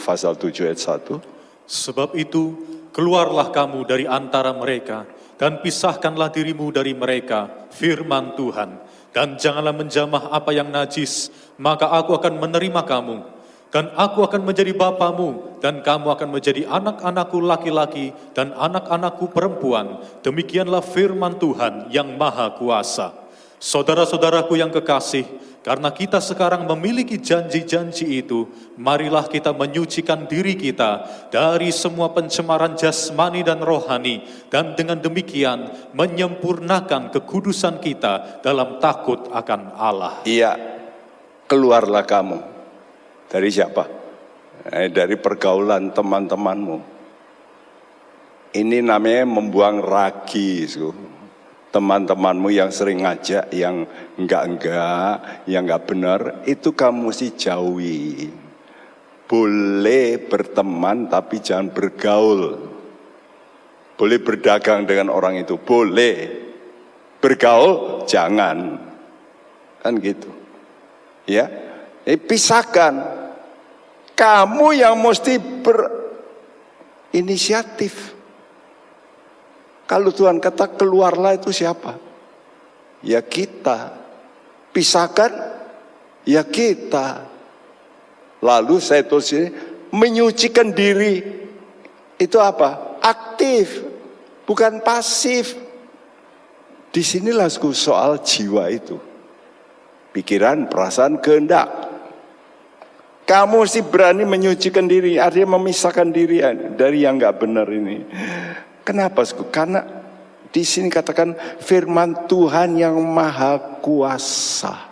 [0.00, 1.20] pasal 7 ayat 1.
[1.68, 2.56] Sebab itu
[2.90, 5.06] keluarlah kamu dari antara mereka
[5.38, 8.70] dan pisahkanlah dirimu dari mereka firman Tuhan
[9.14, 13.22] dan janganlah menjamah apa yang najis maka aku akan menerima kamu
[13.70, 20.82] dan aku akan menjadi bapamu dan kamu akan menjadi anak-anakku laki-laki dan anak-anakku perempuan demikianlah
[20.82, 23.20] firman Tuhan yang maha kuasa
[23.60, 25.28] Saudara-saudaraku yang kekasih,
[25.60, 28.48] karena kita sekarang memiliki janji-janji itu,
[28.80, 37.12] marilah kita menyucikan diri kita dari semua pencemaran jasmani dan rohani, dan dengan demikian menyempurnakan
[37.12, 40.24] kekudusan kita dalam takut akan Allah.
[40.24, 40.56] Iya,
[41.44, 42.59] keluarlah kamu.
[43.30, 43.84] Dari siapa?
[44.74, 46.78] Eh, dari pergaulan teman-temanmu.
[48.50, 50.66] Ini namanya membuang ragi.
[50.66, 50.90] So
[51.70, 53.86] teman-temanmu yang sering ngajak yang
[54.18, 58.26] enggak-enggak, yang enggak benar, itu kamu mesti jauhi.
[59.30, 62.42] Boleh berteman tapi jangan bergaul.
[63.94, 66.42] Boleh berdagang dengan orang itu, boleh.
[67.22, 68.82] Bergaul jangan.
[69.78, 70.26] Kan gitu.
[71.30, 71.69] Ya.
[72.04, 73.18] Eh, pisahkan.
[74.16, 78.14] Kamu yang mesti berinisiatif.
[79.88, 81.98] Kalau Tuhan kata keluarlah itu siapa?
[83.02, 83.90] Ya kita.
[84.70, 85.34] Pisahkan?
[86.28, 87.26] Ya kita.
[88.40, 89.50] Lalu saya tulis ini,
[89.90, 91.42] menyucikan diri.
[92.20, 93.00] Itu apa?
[93.02, 93.82] Aktif.
[94.46, 95.56] Bukan pasif.
[96.94, 98.94] Di sinilah soal jiwa itu.
[100.14, 101.89] Pikiran, perasaan, kehendak.
[103.30, 106.42] Kamu mesti berani menyucikan diri, artinya memisahkan diri
[106.74, 108.02] dari yang nggak benar ini.
[108.82, 109.22] Kenapa?
[109.54, 109.86] Karena
[110.50, 114.90] di sini katakan firman Tuhan yang maha kuasa.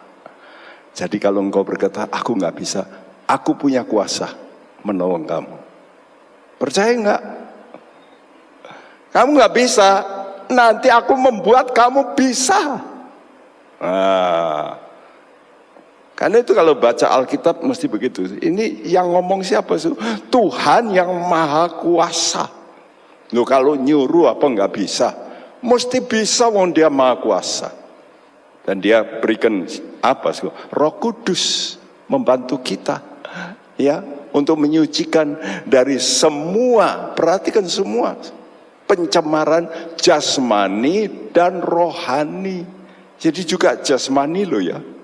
[0.94, 2.87] Jadi kalau engkau berkata, aku nggak bisa,
[3.27, 4.31] aku punya kuasa
[4.87, 5.57] menolong kamu.
[6.62, 7.22] Percaya nggak?
[9.18, 9.90] Kamu nggak bisa,
[10.46, 12.87] nanti aku membuat kamu bisa.
[13.83, 14.79] Nah,
[16.18, 18.26] karena itu kalau baca Alkitab mesti begitu.
[18.26, 19.94] Ini yang ngomong siapa sih?
[20.35, 22.50] Tuhan yang maha kuasa.
[23.31, 25.14] Lo kalau nyuruh apa nggak bisa?
[25.62, 27.70] Mesti bisa wong dia maha kuasa.
[28.66, 29.62] Dan dia berikan
[30.02, 30.50] apa sih?
[30.74, 31.78] Roh Kudus
[32.11, 32.98] membantu kita.
[33.78, 34.02] Ya,
[34.35, 38.18] untuk menyucikan dari semua, perhatikan semua
[38.90, 42.66] pencemaran jasmani dan rohani.
[43.22, 44.97] Jadi juga jasmani lo ya.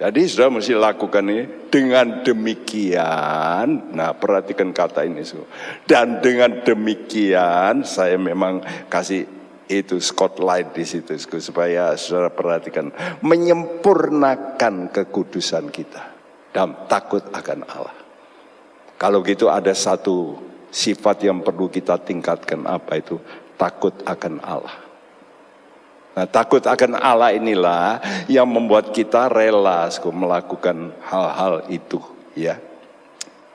[0.00, 3.92] Jadi sudah mesti lakukan ini dengan demikian.
[3.92, 5.44] Nah perhatikan kata ini semua.
[5.84, 9.28] Dan dengan demikian saya memang kasih
[9.68, 16.16] itu spotlight di situ supaya saudara perhatikan menyempurnakan kekudusan kita
[16.50, 17.94] dan takut akan Allah.
[18.96, 20.40] Kalau gitu ada satu
[20.72, 23.20] sifat yang perlu kita tingkatkan apa itu
[23.60, 24.89] takut akan Allah.
[26.20, 27.96] Nah, takut akan Allah inilah
[28.28, 31.96] yang membuat kita rela melakukan hal-hal itu,
[32.36, 32.60] ya.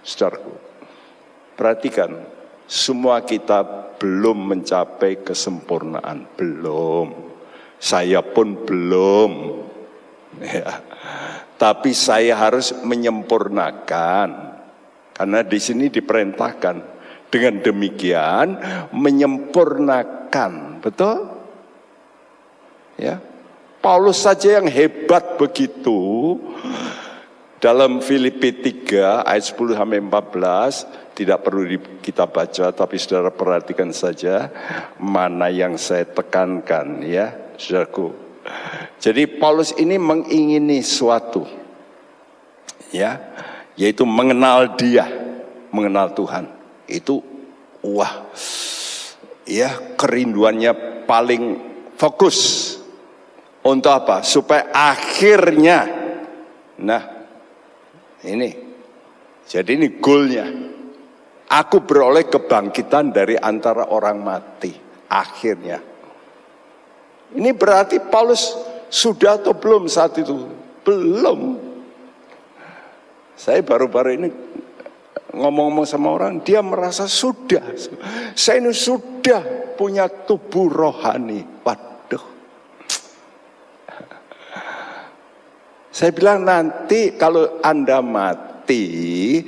[0.01, 0.49] Saudaraku,
[1.54, 2.25] perhatikan,
[2.65, 3.62] semua kita
[4.01, 7.13] belum mencapai kesempurnaan, belum.
[7.78, 9.62] Saya pun belum.
[10.41, 10.82] Ya.
[11.62, 14.58] Tapi saya harus menyempurnakan.
[15.13, 16.75] Karena di sini diperintahkan
[17.30, 18.58] dengan demikian
[18.89, 21.35] menyempurnakan, betul?
[22.95, 23.19] Ya.
[23.84, 26.36] Paulus saja yang hebat begitu
[27.61, 31.63] dalam Filipi 3 ayat 10 sampai 14 tidak perlu
[32.01, 34.49] kita baca tapi saudara perhatikan saja
[34.99, 38.13] mana yang saya tekankan ya saudaraku.
[39.01, 41.45] Jadi Paulus ini mengingini suatu
[42.89, 43.22] ya
[43.76, 45.07] yaitu mengenal dia,
[45.72, 46.45] mengenal Tuhan.
[46.86, 47.24] Itu
[47.82, 48.30] wah
[49.47, 51.43] ya kerinduannya paling
[51.95, 52.74] fokus
[53.66, 54.22] untuk apa?
[54.22, 55.89] Supaya akhirnya,
[56.78, 57.01] nah
[58.22, 58.49] ini,
[59.49, 60.45] jadi ini goalnya.
[61.45, 64.74] Aku beroleh kebangkitan dari antara orang mati.
[65.05, 65.78] Akhirnya.
[67.38, 68.49] Ini berarti Paulus
[68.89, 70.49] sudah atau belum saat itu?
[70.82, 71.61] Belum.
[73.38, 74.30] Saya baru-baru ini
[75.38, 77.78] ngomong-ngomong sama orang, dia merasa sudah.
[78.34, 81.45] Saya ini sudah punya tubuh rohani.
[81.61, 81.84] Waduh.
[85.96, 89.39] Saya bilang nanti kalau Anda mati,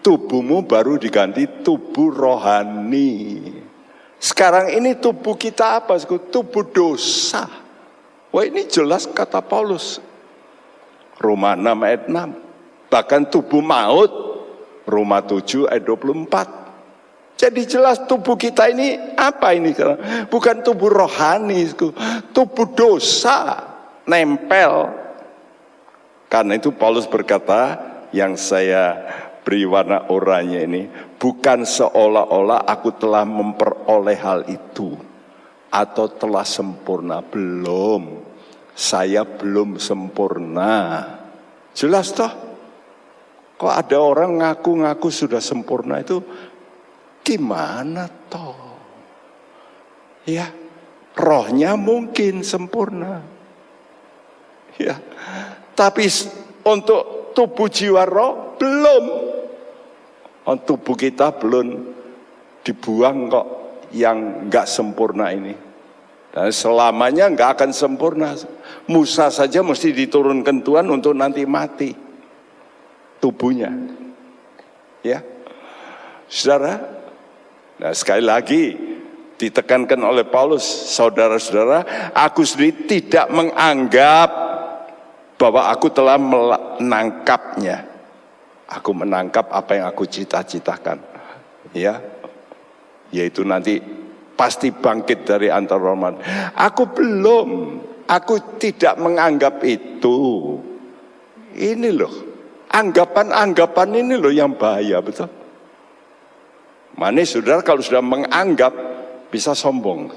[0.00, 3.52] tubuhmu baru diganti tubuh rohani.
[4.16, 6.00] Sekarang ini tubuh kita apa?
[6.32, 7.44] Tubuh dosa.
[8.32, 10.00] Wah ini jelas kata Paulus.
[11.20, 12.88] Roma 6 ayat 6.
[12.88, 14.12] Bahkan tubuh maut.
[14.88, 17.36] Roma 7 ayat 24.
[17.36, 19.76] Jadi jelas tubuh kita ini apa ini?
[20.32, 21.68] Bukan tubuh rohani.
[22.32, 23.68] Tubuh dosa.
[24.08, 24.99] Nempel.
[26.30, 29.02] Karena itu Paulus berkata, yang saya
[29.42, 30.82] beri warna oranye ini
[31.18, 34.94] bukan seolah-olah aku telah memperoleh hal itu
[35.74, 37.18] atau telah sempurna.
[37.18, 38.30] Belum.
[38.78, 41.02] Saya belum sempurna.
[41.74, 42.30] Jelas toh?
[43.58, 46.22] Kok ada orang ngaku-ngaku sudah sempurna itu?
[47.20, 48.56] Gimana toh?
[50.24, 50.48] Ya
[51.18, 53.20] rohnya mungkin sempurna.
[54.80, 54.96] Ya
[55.80, 56.04] tapi
[56.68, 59.04] untuk tubuh jiwa roh belum
[60.50, 61.94] Oh, tubuh kita belum
[62.64, 63.46] dibuang kok
[63.92, 65.54] yang nggak sempurna ini.
[66.32, 68.32] Dan selamanya nggak akan sempurna.
[68.88, 71.92] Musa saja mesti diturunkan Tuhan untuk nanti mati
[73.20, 73.68] tubuhnya.
[75.04, 75.20] Ya,
[76.26, 76.98] saudara.
[77.78, 78.62] Nah sekali lagi
[79.38, 84.49] ditekankan oleh Paulus, saudara-saudara, aku sendiri tidak menganggap
[85.40, 87.88] bahwa aku telah menangkapnya.
[88.68, 91.00] Aku menangkap apa yang aku cita-citakan.
[91.72, 91.96] Ya.
[93.08, 93.80] Yaitu nanti
[94.36, 96.20] pasti bangkit dari antara roman.
[96.52, 97.48] Aku belum.
[98.04, 100.60] Aku tidak menganggap itu.
[101.56, 102.14] Ini loh.
[102.70, 105.26] Anggapan-anggapan ini loh yang bahaya, betul?
[106.94, 108.70] Mana saudara kalau sudah menganggap
[109.32, 110.10] bisa sombong.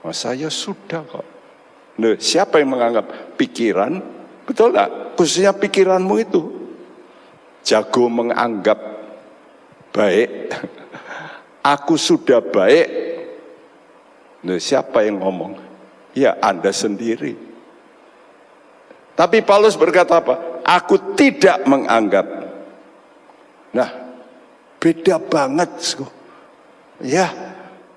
[0.00, 1.39] Oh, saya sudah kok.
[2.00, 4.00] Loh, siapa yang menganggap pikiran?
[4.48, 5.20] Betul tak?
[5.20, 6.42] Khususnya pikiranmu itu
[7.60, 8.80] jago menganggap
[9.92, 10.48] baik,
[11.74, 12.88] aku sudah baik.
[14.40, 15.60] Nah, siapa yang ngomong?
[16.16, 17.36] Ya Anda sendiri.
[19.12, 20.64] Tapi Paulus berkata apa?
[20.64, 22.24] Aku tidak menganggap.
[23.76, 23.90] Nah,
[24.80, 25.68] beda banget.
[27.04, 27.28] Ya,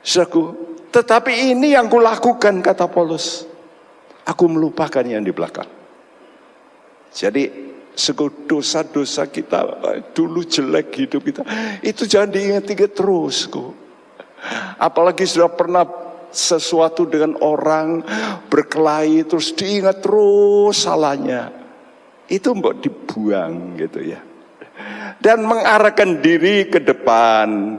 [0.04, 0.52] saku.
[0.92, 3.53] Tetapi ini yang kulakukan kata Paulus.
[4.24, 5.68] Aku melupakan yang di belakang.
[7.14, 7.74] Jadi
[8.50, 9.60] dosa-dosa kita
[10.16, 11.42] dulu jelek hidup kita.
[11.86, 13.76] Itu jangan diingat-ingat terus kok.
[14.82, 15.86] Apalagi sudah pernah
[16.34, 18.02] sesuatu dengan orang
[18.50, 21.54] berkelahi terus diingat terus salahnya.
[22.26, 24.20] Itu mbok dibuang gitu ya.
[25.22, 27.78] Dan mengarahkan diri ke depan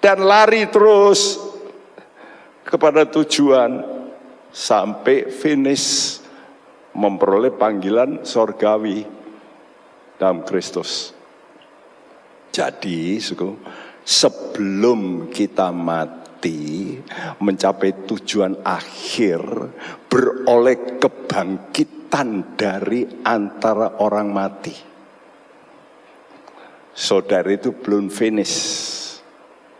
[0.00, 1.38] dan lari terus
[2.64, 4.01] kepada tujuan
[4.52, 6.20] sampai finish
[6.92, 9.00] memperoleh panggilan sorgawi
[10.20, 11.16] dalam Kristus.
[12.52, 13.56] Jadi, suku,
[14.04, 17.00] sebelum kita mati
[17.40, 19.40] mencapai tujuan akhir
[20.04, 24.76] beroleh kebangkitan dari antara orang mati.
[26.92, 28.84] Saudara itu belum finish.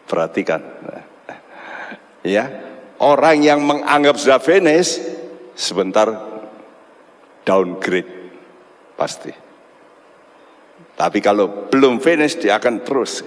[0.09, 0.65] Perhatikan.
[2.25, 2.72] Ya,
[3.03, 5.03] orang yang menganggap sudah finish
[5.59, 6.07] sebentar
[7.43, 8.31] downgrade
[8.95, 9.35] pasti.
[10.95, 13.27] Tapi kalau belum finish dia akan terus.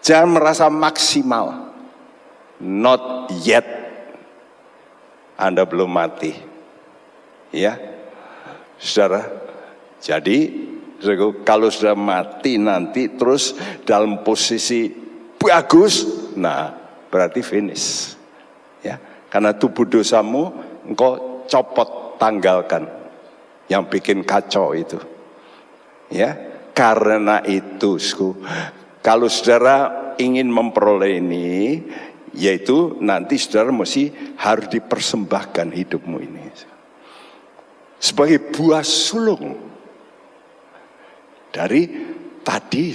[0.00, 1.74] Jangan merasa maksimal.
[2.62, 3.66] Not yet.
[5.34, 6.32] Anda belum mati.
[7.50, 7.74] Ya.
[8.80, 9.28] Saudara,
[10.00, 10.68] jadi
[11.44, 13.52] kalau sudah mati nanti terus
[13.84, 14.88] dalam posisi
[15.36, 16.04] bagus,
[16.36, 16.72] nah
[17.12, 18.19] berarti finish.
[18.80, 18.96] Ya,
[19.28, 20.52] karena tubuh dosamu
[20.88, 22.88] engkau copot tanggalkan
[23.68, 24.96] yang bikin kacau itu.
[26.10, 26.34] Ya,
[26.74, 28.00] karena itu,
[29.04, 31.80] kalau saudara ingin memperoleh ini,
[32.34, 36.44] yaitu nanti saudara mesti harus dipersembahkan hidupmu ini.
[38.00, 39.70] Sebagai buah sulung.
[41.50, 41.82] Dari
[42.46, 42.94] tadi,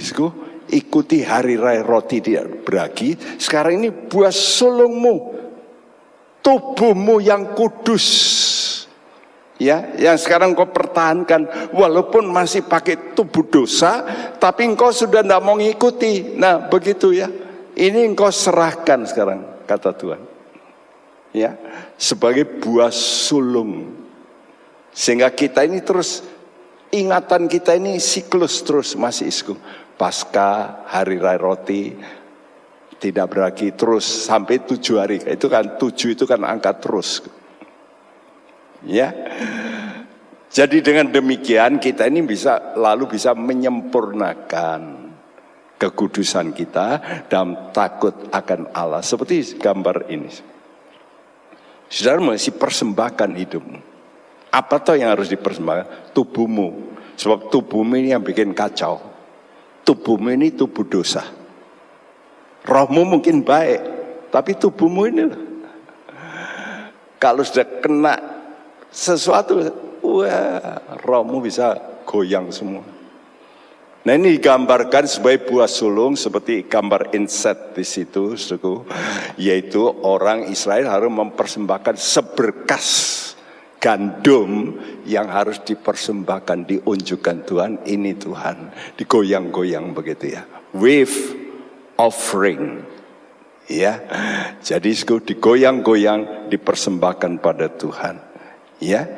[0.72, 3.14] ikuti hari raya roti tidak beragi.
[3.36, 5.35] Sekarang ini buah sulungmu.
[6.46, 8.06] Tubuhmu yang kudus.
[9.58, 14.04] Ya, yang sekarang kau pertahankan walaupun masih pakai tubuh dosa,
[14.38, 16.38] tapi engkau sudah tidak mau ngikuti.
[16.38, 17.26] Nah, begitu ya.
[17.74, 20.22] Ini engkau serahkan sekarang, kata Tuhan.
[21.34, 21.58] Ya,
[21.98, 23.96] sebagai buah sulung.
[24.94, 26.22] Sehingga kita ini terus
[26.94, 29.56] ingatan kita ini siklus terus masih isku.
[29.96, 31.96] Pasca hari raya roti
[32.96, 35.20] tidak berarti terus sampai tujuh hari.
[35.20, 37.20] Itu kan tujuh itu kan angka terus.
[38.84, 39.12] Ya.
[40.48, 45.12] Jadi dengan demikian kita ini bisa lalu bisa menyempurnakan
[45.76, 46.86] kekudusan kita
[47.28, 49.04] dalam takut akan Allah.
[49.04, 50.30] Seperti gambar ini.
[51.92, 53.78] Saudara masih persembahkan hidupmu.
[54.48, 56.16] Apa toh yang harus dipersembahkan?
[56.16, 56.96] Tubuhmu.
[57.20, 58.98] Sebab tubuhmu ini yang bikin kacau.
[59.84, 61.35] Tubuhmu ini tubuh dosa.
[62.66, 63.80] Rohmu mungkin baik,
[64.34, 65.42] tapi tubuhmu ini loh.
[67.22, 68.14] Kalau sudah kena
[68.90, 69.62] sesuatu,
[70.02, 72.82] wah, rohmu bisa goyang semua.
[74.06, 78.86] Nah ini digambarkan sebagai buah sulung seperti gambar inset di situ, suku,
[79.38, 82.86] yaitu orang Israel harus mempersembahkan seberkas
[83.82, 90.42] gandum yang harus dipersembahkan, diunjukkan Tuhan, ini Tuhan, digoyang-goyang begitu ya.
[90.70, 91.45] Wave
[91.98, 92.84] offering.
[93.66, 93.98] Ya,
[94.62, 98.22] jadi digoyang-goyang dipersembahkan pada Tuhan.
[98.76, 99.08] Ya,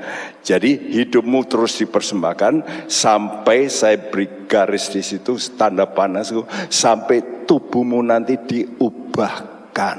[0.40, 6.30] jadi hidupmu terus dipersembahkan sampai saya beri garis di situ tanda panas
[6.70, 9.98] sampai tubuhmu nanti diubahkan.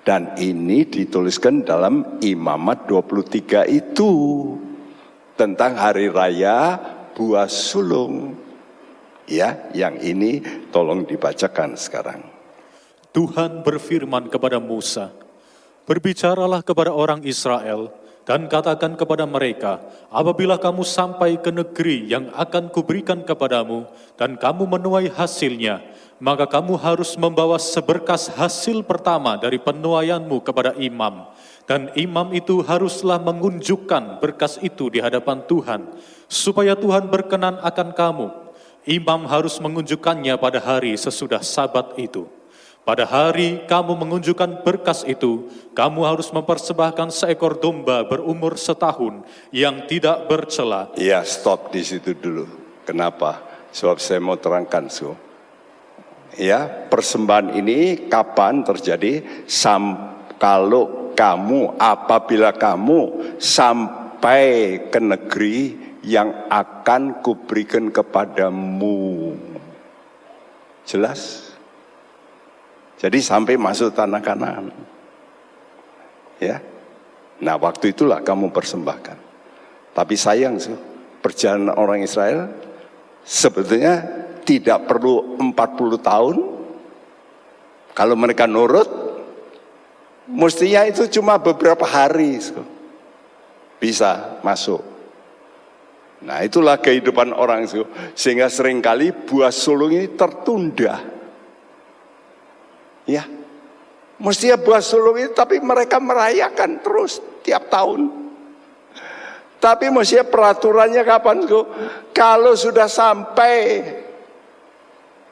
[0.00, 4.12] Dan ini dituliskan dalam Imamat 23 itu
[5.36, 6.80] tentang hari raya
[7.12, 8.39] buah sulung.
[9.30, 10.42] Ya, yang ini
[10.74, 12.26] tolong dibacakan sekarang.
[13.14, 15.14] Tuhan berfirman kepada Musa,
[15.86, 17.90] Berbicaralah kepada orang Israel
[18.22, 24.70] dan katakan kepada mereka, apabila kamu sampai ke negeri yang akan kuberikan kepadamu dan kamu
[24.70, 25.82] menuai hasilnya,
[26.22, 31.26] maka kamu harus membawa seberkas hasil pertama dari penuaianmu kepada imam.
[31.66, 35.90] Dan imam itu haruslah mengunjukkan berkas itu di hadapan Tuhan,
[36.26, 38.49] supaya Tuhan berkenan akan kamu.
[38.88, 42.24] Imam harus mengunjukkannya pada hari sesudah sabat itu.
[42.80, 49.20] Pada hari kamu mengunjukkan berkas itu, kamu harus mempersembahkan seekor domba berumur setahun
[49.52, 50.88] yang tidak bercela.
[50.96, 52.48] Ya, stop di situ dulu.
[52.88, 53.44] Kenapa?
[53.70, 55.12] Sebab saya mau terangkan, so.
[56.40, 59.44] Ya, persembahan ini kapan terjadi?
[59.44, 65.58] Sam kalau kamu, apabila kamu sampai ke negeri
[66.04, 69.36] yang akan kuberikan kepadamu.
[70.88, 71.52] Jelas?
[73.00, 74.68] Jadi sampai masuk tanah kanan.
[76.40, 76.60] Ya.
[77.40, 79.16] Nah waktu itulah kamu persembahkan.
[79.96, 80.76] Tapi sayang sih,
[81.24, 82.48] perjalanan orang Israel
[83.24, 84.04] sebetulnya
[84.44, 85.54] tidak perlu 40
[86.00, 86.36] tahun.
[87.96, 88.88] Kalau mereka nurut,
[90.28, 92.40] mestinya itu cuma beberapa hari.
[93.80, 94.89] Bisa masuk.
[96.20, 97.84] Nah itulah kehidupan orang itu.
[98.12, 101.00] Sehingga sering kali buah sulung ini tertunda.
[103.08, 103.24] Ya,
[104.20, 108.12] mestinya buah sulung itu tapi mereka merayakan terus tiap tahun.
[109.60, 111.44] Tapi mestinya peraturannya kapan?
[112.12, 113.82] Kalau sudah sampai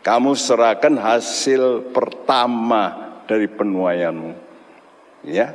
[0.05, 4.33] kamu serahkan hasil pertama dari penuaianmu.
[5.29, 5.53] Ya.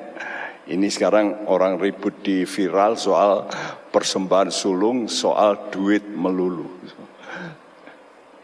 [0.63, 3.51] Ini sekarang orang ribut di viral soal
[3.93, 6.65] persembahan sulung, soal duit melulu.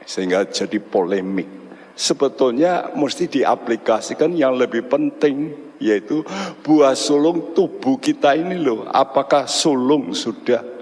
[0.06, 1.60] Sehingga jadi polemik
[2.00, 5.52] sebetulnya mesti diaplikasikan yang lebih penting
[5.84, 6.24] yaitu
[6.64, 10.78] buah sulung tubuh kita ini loh apakah sulung sudah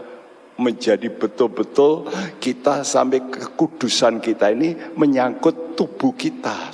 [0.57, 2.09] menjadi betul-betul
[2.41, 6.73] kita sampai kekudusan kita ini menyangkut tubuh kita.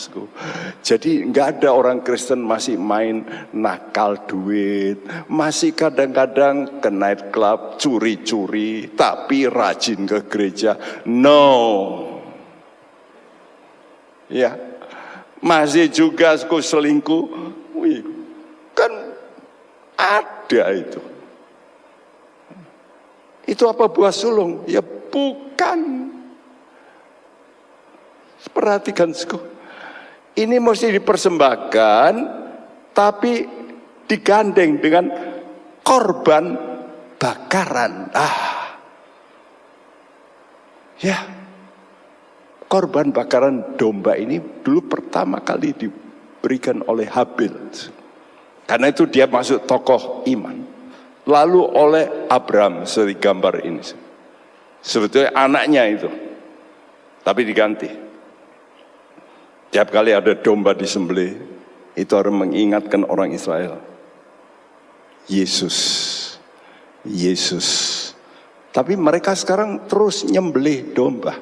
[0.79, 8.95] Jadi nggak ada orang Kristen masih main nakal duit, masih kadang-kadang ke night club curi-curi,
[8.95, 10.79] tapi rajin ke gereja.
[11.03, 11.51] No,
[14.33, 14.57] Ya.
[15.43, 17.23] Masih juga selingkuh.
[17.77, 18.01] Wih,
[18.73, 18.91] kan
[19.93, 21.12] ada itu.
[23.43, 24.63] Itu apa buah sulung?
[24.65, 26.11] Ya bukan.
[28.53, 29.39] Perhatikan suku.
[30.33, 32.13] Ini mesti dipersembahkan
[32.91, 33.45] tapi
[34.09, 35.05] digandeng dengan
[35.85, 36.57] korban
[37.17, 38.09] bakaran.
[38.13, 38.77] Ah.
[41.03, 41.19] Ya
[42.73, 47.53] korban bakaran domba ini dulu pertama kali diberikan oleh Habil.
[48.65, 50.62] Karena itu dia masuk tokoh iman.
[51.27, 53.83] Lalu oleh Abraham seperti gambar ini.
[54.83, 56.09] Sebetulnya anaknya itu,
[57.23, 57.87] tapi diganti.
[59.71, 61.33] Tiap kali ada domba disembelih,
[61.95, 63.79] itu harus mengingatkan orang Israel.
[65.31, 65.77] Yesus,
[67.07, 67.67] Yesus.
[68.73, 71.37] Tapi mereka sekarang terus nyembelih domba.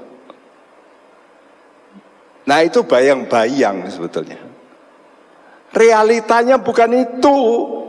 [2.45, 4.37] Nah itu bayang-bayang sebetulnya.
[5.71, 7.35] Realitanya bukan itu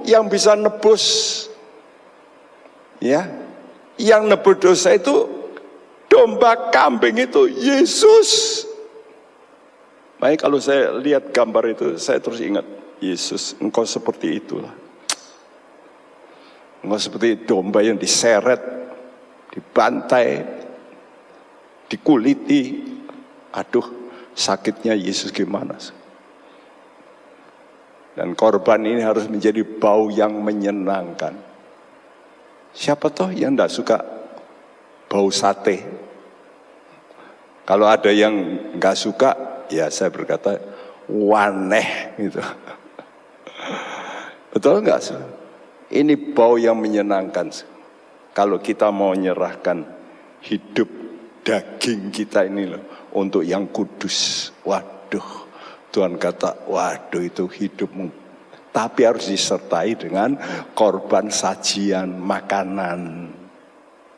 [0.07, 1.05] yang bisa nebus.
[3.03, 3.27] Ya,
[3.99, 5.27] yang nebus dosa itu
[6.07, 8.63] domba kambing itu Yesus.
[10.23, 12.63] Baik kalau saya lihat gambar itu, saya terus ingat,
[13.03, 14.71] Yesus, engkau seperti itulah.
[16.87, 18.63] Engkau seperti domba yang diseret,
[19.51, 20.47] dibantai,
[21.91, 22.87] dikuliti.
[23.51, 25.75] Aduh, sakitnya Yesus gimana?
[28.15, 31.52] Dan korban ini harus menjadi bau yang menyenangkan.
[32.73, 33.97] Siapa toh yang tidak suka
[35.13, 35.85] bau sate?
[37.69, 38.33] Kalau ada yang
[38.81, 39.31] nggak suka,
[39.69, 40.57] ya saya berkata
[41.07, 42.41] waneh gitu.
[44.57, 45.21] Betul nggak sih?
[45.93, 47.53] Ini bau yang menyenangkan.
[48.33, 49.85] Kalau kita mau menyerahkan
[50.41, 50.89] hidup
[51.45, 54.49] daging kita ini loh untuk yang kudus.
[54.65, 55.29] Waduh,
[55.93, 58.22] Tuhan kata, waduh itu hidupmu.
[58.73, 60.33] Tapi harus disertai dengan
[60.73, 63.29] korban sajian makanan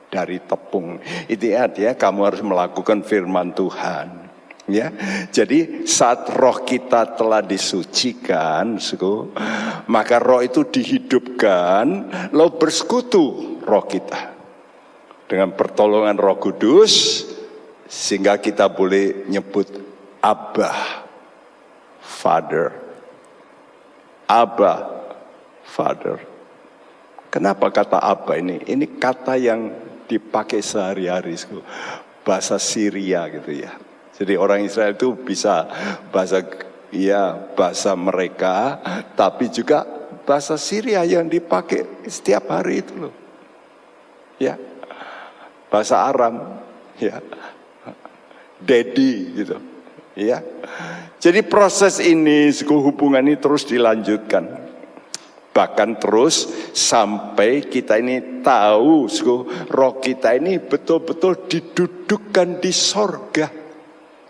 [0.07, 1.03] dari tepung.
[1.27, 1.67] Itu ya,
[1.99, 4.23] kamu harus melakukan firman Tuhan.
[4.65, 4.89] Ya,
[5.29, 9.37] jadi saat roh kita telah disucikan, suku,
[9.93, 11.85] maka roh itu dihidupkan,
[12.33, 14.33] lo bersekutu roh kita
[15.29, 17.25] dengan pertolongan Roh Kudus,
[17.89, 19.69] sehingga kita boleh nyebut
[20.21, 21.05] Abah,
[22.01, 22.84] Father,
[24.35, 24.79] Abah,
[25.63, 26.19] Father.
[27.31, 28.59] Kenapa kata Abah ini?
[28.67, 29.71] Ini kata yang
[30.11, 31.39] dipakai sehari-hari
[32.27, 33.79] bahasa Syria gitu ya.
[34.15, 35.67] Jadi orang Israel itu bisa
[36.11, 36.43] bahasa
[36.95, 38.79] ya bahasa mereka
[39.19, 39.83] tapi juga
[40.23, 43.15] bahasa Syria yang dipakai setiap hari itu loh.
[44.39, 44.55] Ya.
[45.71, 46.63] Bahasa Aram
[46.99, 47.19] ya.
[48.63, 49.74] Dedi gitu.
[50.15, 50.47] Ya.
[51.19, 54.65] Jadi proses ini hubungan ini terus dilanjutkan.
[55.55, 59.07] Bahkan terus sampai kita ini tahu,
[59.71, 63.47] roh kita ini betul-betul didudukkan di sorga.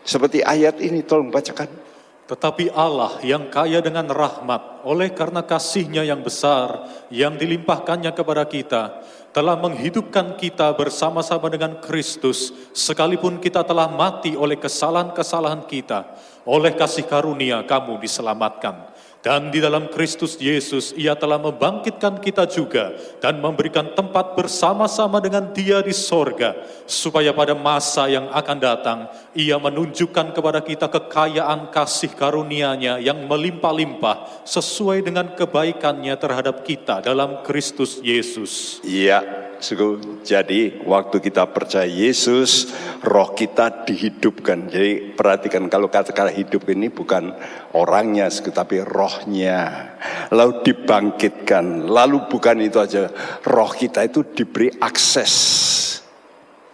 [0.05, 1.81] Seperti ayat ini, tolong bacakan.
[2.29, 9.01] Tetapi Allah yang kaya dengan rahmat, oleh karena kasihnya yang besar, yang dilimpahkannya kepada kita,
[9.35, 16.07] telah menghidupkan kita bersama-sama dengan Kristus, sekalipun kita telah mati oleh kesalahan-kesalahan kita,
[16.47, 18.94] oleh kasih karunia kamu diselamatkan
[19.25, 22.93] dan di dalam Kristus Yesus ia telah membangkitkan kita juga
[23.25, 26.53] dan memberikan tempat bersama-sama dengan dia di sorga.
[26.85, 28.99] Supaya pada masa yang akan datang
[29.33, 37.41] ia menunjukkan kepada kita kekayaan kasih karunia-Nya yang melimpah-limpah sesuai dengan kebaikannya terhadap kita dalam
[37.41, 38.85] Kristus Yesus.
[38.85, 42.69] Iya, Suku, jadi waktu kita percaya Yesus,
[43.01, 44.69] roh kita dihidupkan.
[44.69, 47.33] Jadi perhatikan kalau kata-kata hidup ini bukan
[47.73, 49.97] orangnya, tapi rohnya.
[50.29, 51.89] Lalu dibangkitkan.
[51.89, 53.09] Lalu bukan itu aja,
[53.49, 55.33] roh kita itu diberi akses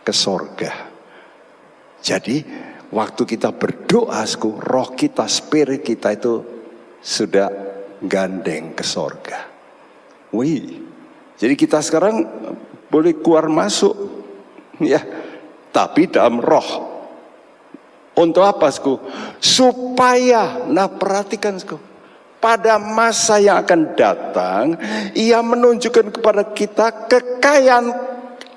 [0.03, 0.91] ke sorga.
[2.03, 2.43] Jadi
[2.91, 6.43] waktu kita berdoa, suku, roh kita, spirit kita itu
[6.99, 7.55] sudah
[8.03, 9.47] gandeng ke sorga.
[10.35, 10.83] Wih,
[11.39, 12.27] jadi kita sekarang
[12.91, 13.95] boleh keluar masuk.
[14.83, 15.01] Ya.
[15.71, 16.91] Tapi dalam roh.
[18.19, 18.99] Untuk apa sku?
[19.39, 21.79] Supaya nah perhatikan sku.
[22.43, 24.65] Pada masa yang akan datang
[25.15, 27.93] ia menunjukkan kepada kita kekayaan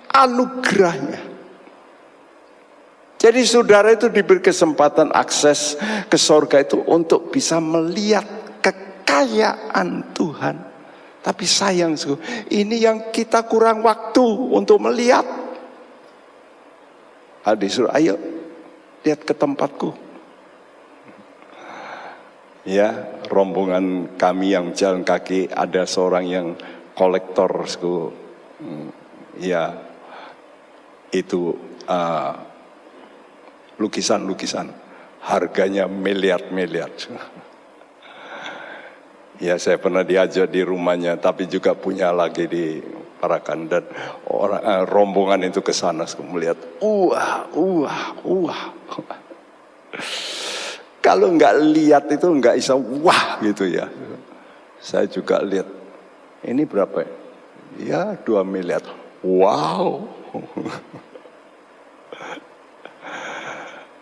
[0.10, 1.22] anugerahnya.
[3.20, 5.80] Jadi saudara itu diberi kesempatan akses
[6.12, 8.28] ke sorga itu untuk bisa melihat
[8.60, 10.73] kekayaan Tuhan
[11.24, 11.96] tapi sayang,
[12.52, 15.24] ini yang kita kurang waktu untuk melihat.
[17.48, 18.20] Adik suruh, ayo
[19.08, 19.96] lihat ke tempatku.
[22.68, 26.48] Ya, rombongan kami yang jalan kaki ada seorang yang
[26.96, 28.12] kolektor, suku.
[28.60, 28.88] Hmm,
[29.40, 29.76] ya,
[31.12, 31.56] itu
[31.88, 32.36] uh,
[33.80, 34.72] lukisan-lukisan,
[35.24, 36.92] harganya miliar-miliar.
[39.44, 42.80] Ya saya pernah diajak di rumahnya, tapi juga punya lagi di
[43.20, 43.84] Parakan dan
[44.28, 48.64] orang eh, rombongan itu ke sana melihat, wah, wah, wah.
[51.04, 53.88] Kalau nggak lihat itu nggak bisa wah gitu ya.
[54.80, 55.68] Saya juga lihat,
[56.48, 57.12] ini berapa ya?
[57.80, 58.84] Ya, dua miliar.
[59.24, 60.08] Wow.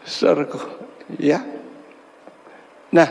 [0.06, 0.62] Saudaraku,
[1.22, 1.46] ya.
[2.90, 3.10] Nah,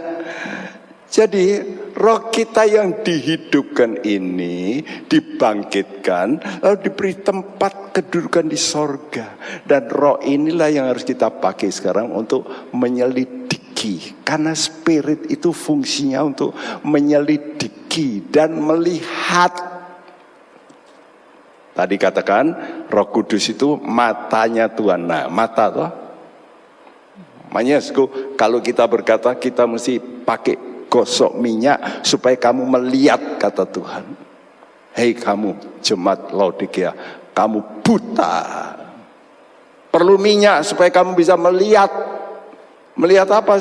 [1.11, 1.67] jadi
[1.99, 4.79] roh kita yang dihidupkan ini
[5.11, 9.35] dibangkitkan lalu diberi tempat kedudukan di sorga.
[9.67, 14.23] Dan roh inilah yang harus kita pakai sekarang untuk menyelidiki.
[14.23, 16.55] Karena spirit itu fungsinya untuk
[16.87, 19.51] menyelidiki dan melihat.
[21.75, 22.55] Tadi katakan
[22.87, 25.11] roh kudus itu matanya Tuhan.
[25.11, 25.91] Nah mata tuh
[27.51, 27.83] Makanya
[28.39, 34.05] kalau kita berkata kita mesti pakai gosok minyak supaya kamu melihat kata Tuhan.
[34.91, 36.91] Hei kamu jemaat Laodikia,
[37.31, 38.37] kamu buta.
[39.95, 41.89] Perlu minyak supaya kamu bisa melihat.
[42.99, 43.55] Melihat apa?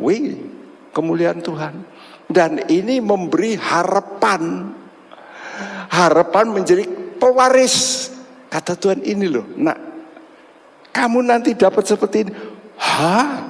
[0.00, 0.40] Wih,
[0.96, 1.84] kemuliaan Tuhan.
[2.26, 4.72] Dan ini memberi harapan.
[5.92, 6.84] Harapan menjadi
[7.20, 8.08] pewaris.
[8.48, 9.78] Kata Tuhan ini loh, nak,
[10.96, 12.32] kamu nanti dapat seperti ini.
[12.80, 13.45] Hah?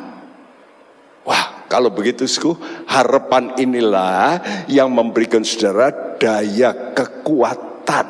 [1.67, 2.55] Kalau begitu, sku,
[2.87, 4.39] harapan inilah
[4.71, 8.09] yang memberikan saudara daya kekuatan,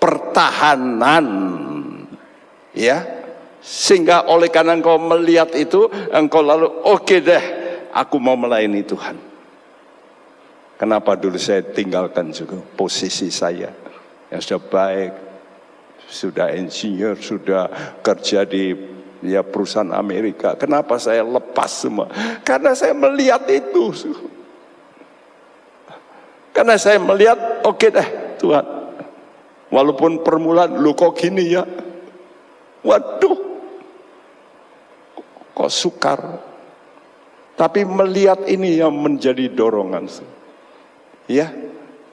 [0.00, 1.26] pertahanan,
[2.72, 3.04] ya,
[3.60, 7.44] sehingga oleh karena engkau melihat itu, engkau lalu oke okay deh,
[7.92, 9.16] aku mau melayani Tuhan.
[10.80, 13.70] Kenapa dulu saya tinggalkan juga posisi saya
[14.32, 15.12] yang sudah baik,
[16.10, 17.70] sudah insinyur, sudah
[18.02, 18.74] kerja di
[19.22, 20.58] ya perusahaan Amerika.
[20.58, 22.10] Kenapa saya lepas semua?
[22.42, 23.94] Karena saya melihat itu.
[26.52, 28.66] Karena saya melihat, oke okay deh Tuhan.
[29.72, 31.64] Walaupun permulaan, lu kok gini ya?
[32.84, 33.38] Waduh,
[35.56, 36.20] kok sukar.
[37.56, 40.12] Tapi melihat ini yang menjadi dorongan.
[41.24, 41.48] Ya,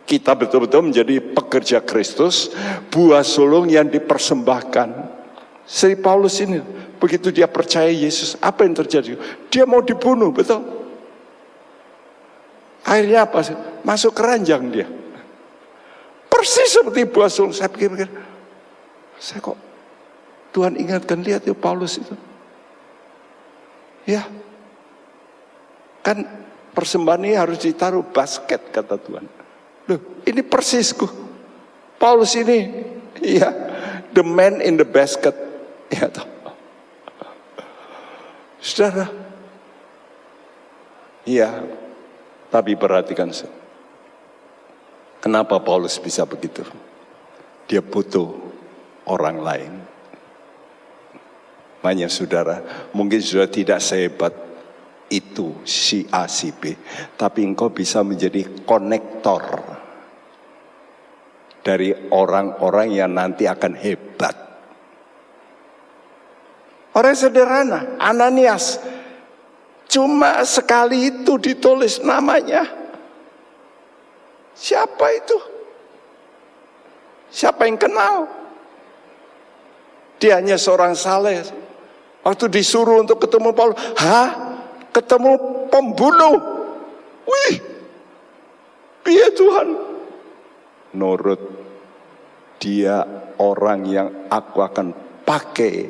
[0.07, 2.53] kita betul-betul menjadi pekerja Kristus,
[2.87, 5.19] buah sulung yang dipersembahkan.
[5.67, 6.63] Sri Paulus ini
[6.99, 9.15] Begitu dia percaya Yesus, apa yang terjadi?
[9.47, 10.59] Dia mau dibunuh, betul?
[12.83, 13.39] Akhirnya apa?
[13.87, 14.87] Masuk keranjang dia.
[16.27, 17.55] Persis seperti buah sulung.
[17.55, 18.07] Saya pikir-pikir,
[19.19, 19.59] saya kok
[20.55, 22.15] Tuhan ingatkan lihat ya Paulus itu.
[24.07, 24.25] Ya,
[26.01, 26.25] kan
[26.73, 29.25] persembahan ini harus ditaruh basket kata Tuhan.
[29.89, 31.05] Loh, ini persisku.
[31.99, 32.71] Paulus ini,
[33.39, 33.51] ya,
[34.15, 35.35] the man in the basket.
[35.91, 36.28] Ya, toh.
[38.59, 39.07] Saudara,
[41.23, 41.63] iya,
[42.51, 43.31] tapi perhatikan
[45.19, 46.63] Kenapa Paulus bisa begitu?
[47.67, 48.31] Dia butuh
[49.07, 49.73] orang lain.
[51.79, 54.35] Banyak saudara, mungkin sudah tidak sehebat
[55.07, 56.75] itu si A si B,
[57.15, 59.43] tapi engkau bisa menjadi konektor
[61.63, 64.08] dari orang-orang yang nanti akan hebat
[66.93, 68.81] Orang sederhana, Ananias.
[69.89, 72.65] Cuma sekali itu ditulis namanya.
[74.53, 75.37] Siapa itu?
[77.29, 78.25] Siapa yang kenal?
[80.19, 81.45] Dia hanya seorang saleh.
[82.25, 84.29] Waktu disuruh untuk ketemu Paulus, hah?
[84.91, 85.31] Ketemu
[85.71, 86.35] pembunuh?
[87.29, 87.55] Wih,
[89.05, 89.67] iya Tuhan.
[90.97, 91.41] Nurut
[92.59, 93.05] dia
[93.39, 94.91] orang yang aku akan
[95.23, 95.87] pakai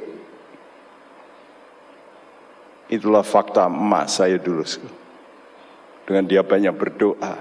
[2.90, 4.66] Itulah fakta emak saya dulu.
[6.10, 7.34] Dengan dia banyak berdoa.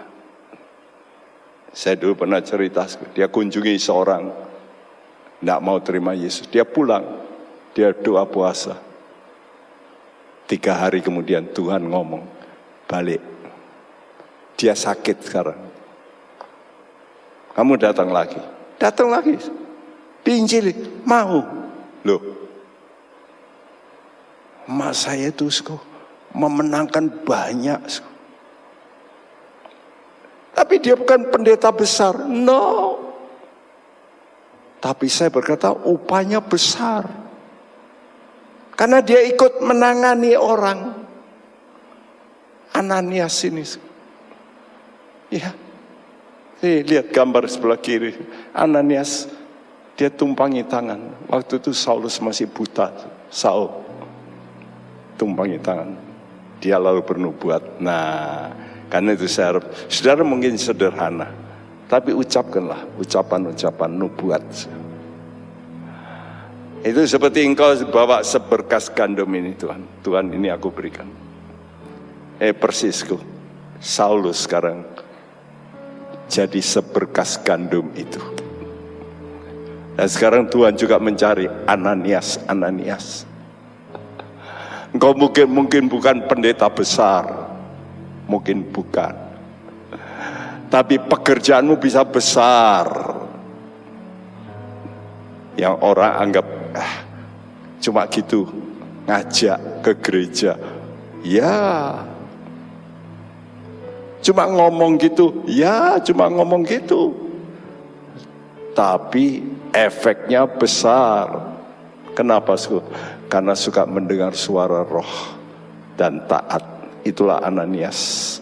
[1.72, 2.84] Saya dulu pernah cerita,
[3.16, 4.28] dia kunjungi seorang,
[5.40, 6.44] tidak mau terima Yesus.
[6.52, 7.04] Dia pulang,
[7.72, 8.76] dia doa puasa.
[10.48, 12.24] Tiga hari kemudian Tuhan ngomong,
[12.88, 13.20] balik.
[14.58, 15.60] Dia sakit sekarang.
[17.56, 18.40] Kamu datang lagi.
[18.76, 19.34] Datang lagi.
[20.24, 21.02] Diinjili.
[21.02, 21.42] Mau.
[22.06, 22.37] Loh,
[24.68, 25.48] Mak saya itu
[26.36, 27.80] memenangkan banyak.
[30.52, 32.28] Tapi dia bukan pendeta besar.
[32.28, 33.00] No.
[34.76, 37.08] Tapi saya berkata upahnya besar.
[38.76, 41.08] Karena dia ikut menangani orang.
[42.76, 43.64] Ananias ini.
[45.32, 45.56] Ya.
[46.60, 48.12] Nih, lihat gambar sebelah kiri.
[48.52, 49.32] Ananias,
[49.96, 51.24] dia tumpangi tangan.
[51.32, 52.92] Waktu itu Saulus masih buta.
[53.32, 53.87] Saul
[55.18, 55.90] tumpangi tangan.
[56.62, 57.82] Dia lalu bernubuat.
[57.82, 58.48] Nah,
[58.88, 61.28] karena itu saya harap, saudara mungkin sederhana.
[61.88, 64.44] Tapi ucapkanlah ucapan-ucapan nubuat.
[66.84, 70.00] Itu seperti engkau bawa seberkas gandum ini Tuhan.
[70.00, 71.08] Tuhan ini aku berikan.
[72.38, 73.18] Eh persisku.
[73.78, 74.82] Saulus sekarang
[76.32, 78.20] jadi seberkas gandum itu.
[79.98, 83.27] Dan sekarang Tuhan juga mencari Ananias, Ananias.
[84.88, 87.28] Engkau mungkin mungkin bukan pendeta besar,
[88.24, 89.12] mungkin bukan.
[90.68, 92.88] Tapi pekerjaanmu bisa besar.
[95.58, 96.94] Yang orang anggap ah,
[97.82, 98.48] cuma gitu
[99.04, 100.52] ngajak ke gereja.
[101.20, 101.98] Ya,
[104.24, 105.44] cuma ngomong gitu.
[105.44, 107.12] Ya, cuma ngomong gitu.
[108.72, 109.42] Tapi
[109.74, 111.58] efeknya besar.
[112.14, 112.54] Kenapa?
[113.28, 115.36] Karena suka mendengar suara roh
[116.00, 116.64] dan taat.
[117.04, 118.40] Itulah Ananias.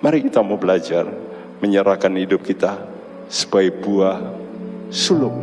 [0.00, 1.04] Mari kita mau belajar
[1.60, 2.80] menyerahkan hidup kita
[3.28, 4.16] sebagai buah
[4.88, 5.36] sulung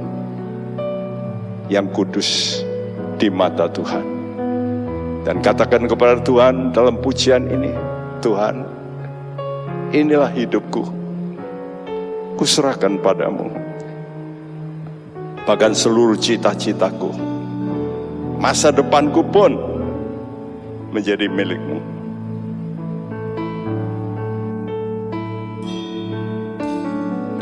[1.69, 2.61] yang kudus
[3.21, 4.05] di mata Tuhan.
[5.21, 7.73] Dan katakan kepada Tuhan dalam pujian ini,
[8.25, 8.65] Tuhan,
[9.93, 10.83] inilah hidupku.
[12.37, 13.49] Kuserahkan padamu
[15.47, 17.36] bahkan seluruh cita-citaku.
[18.37, 19.57] Masa depanku pun
[20.93, 21.96] menjadi milikmu.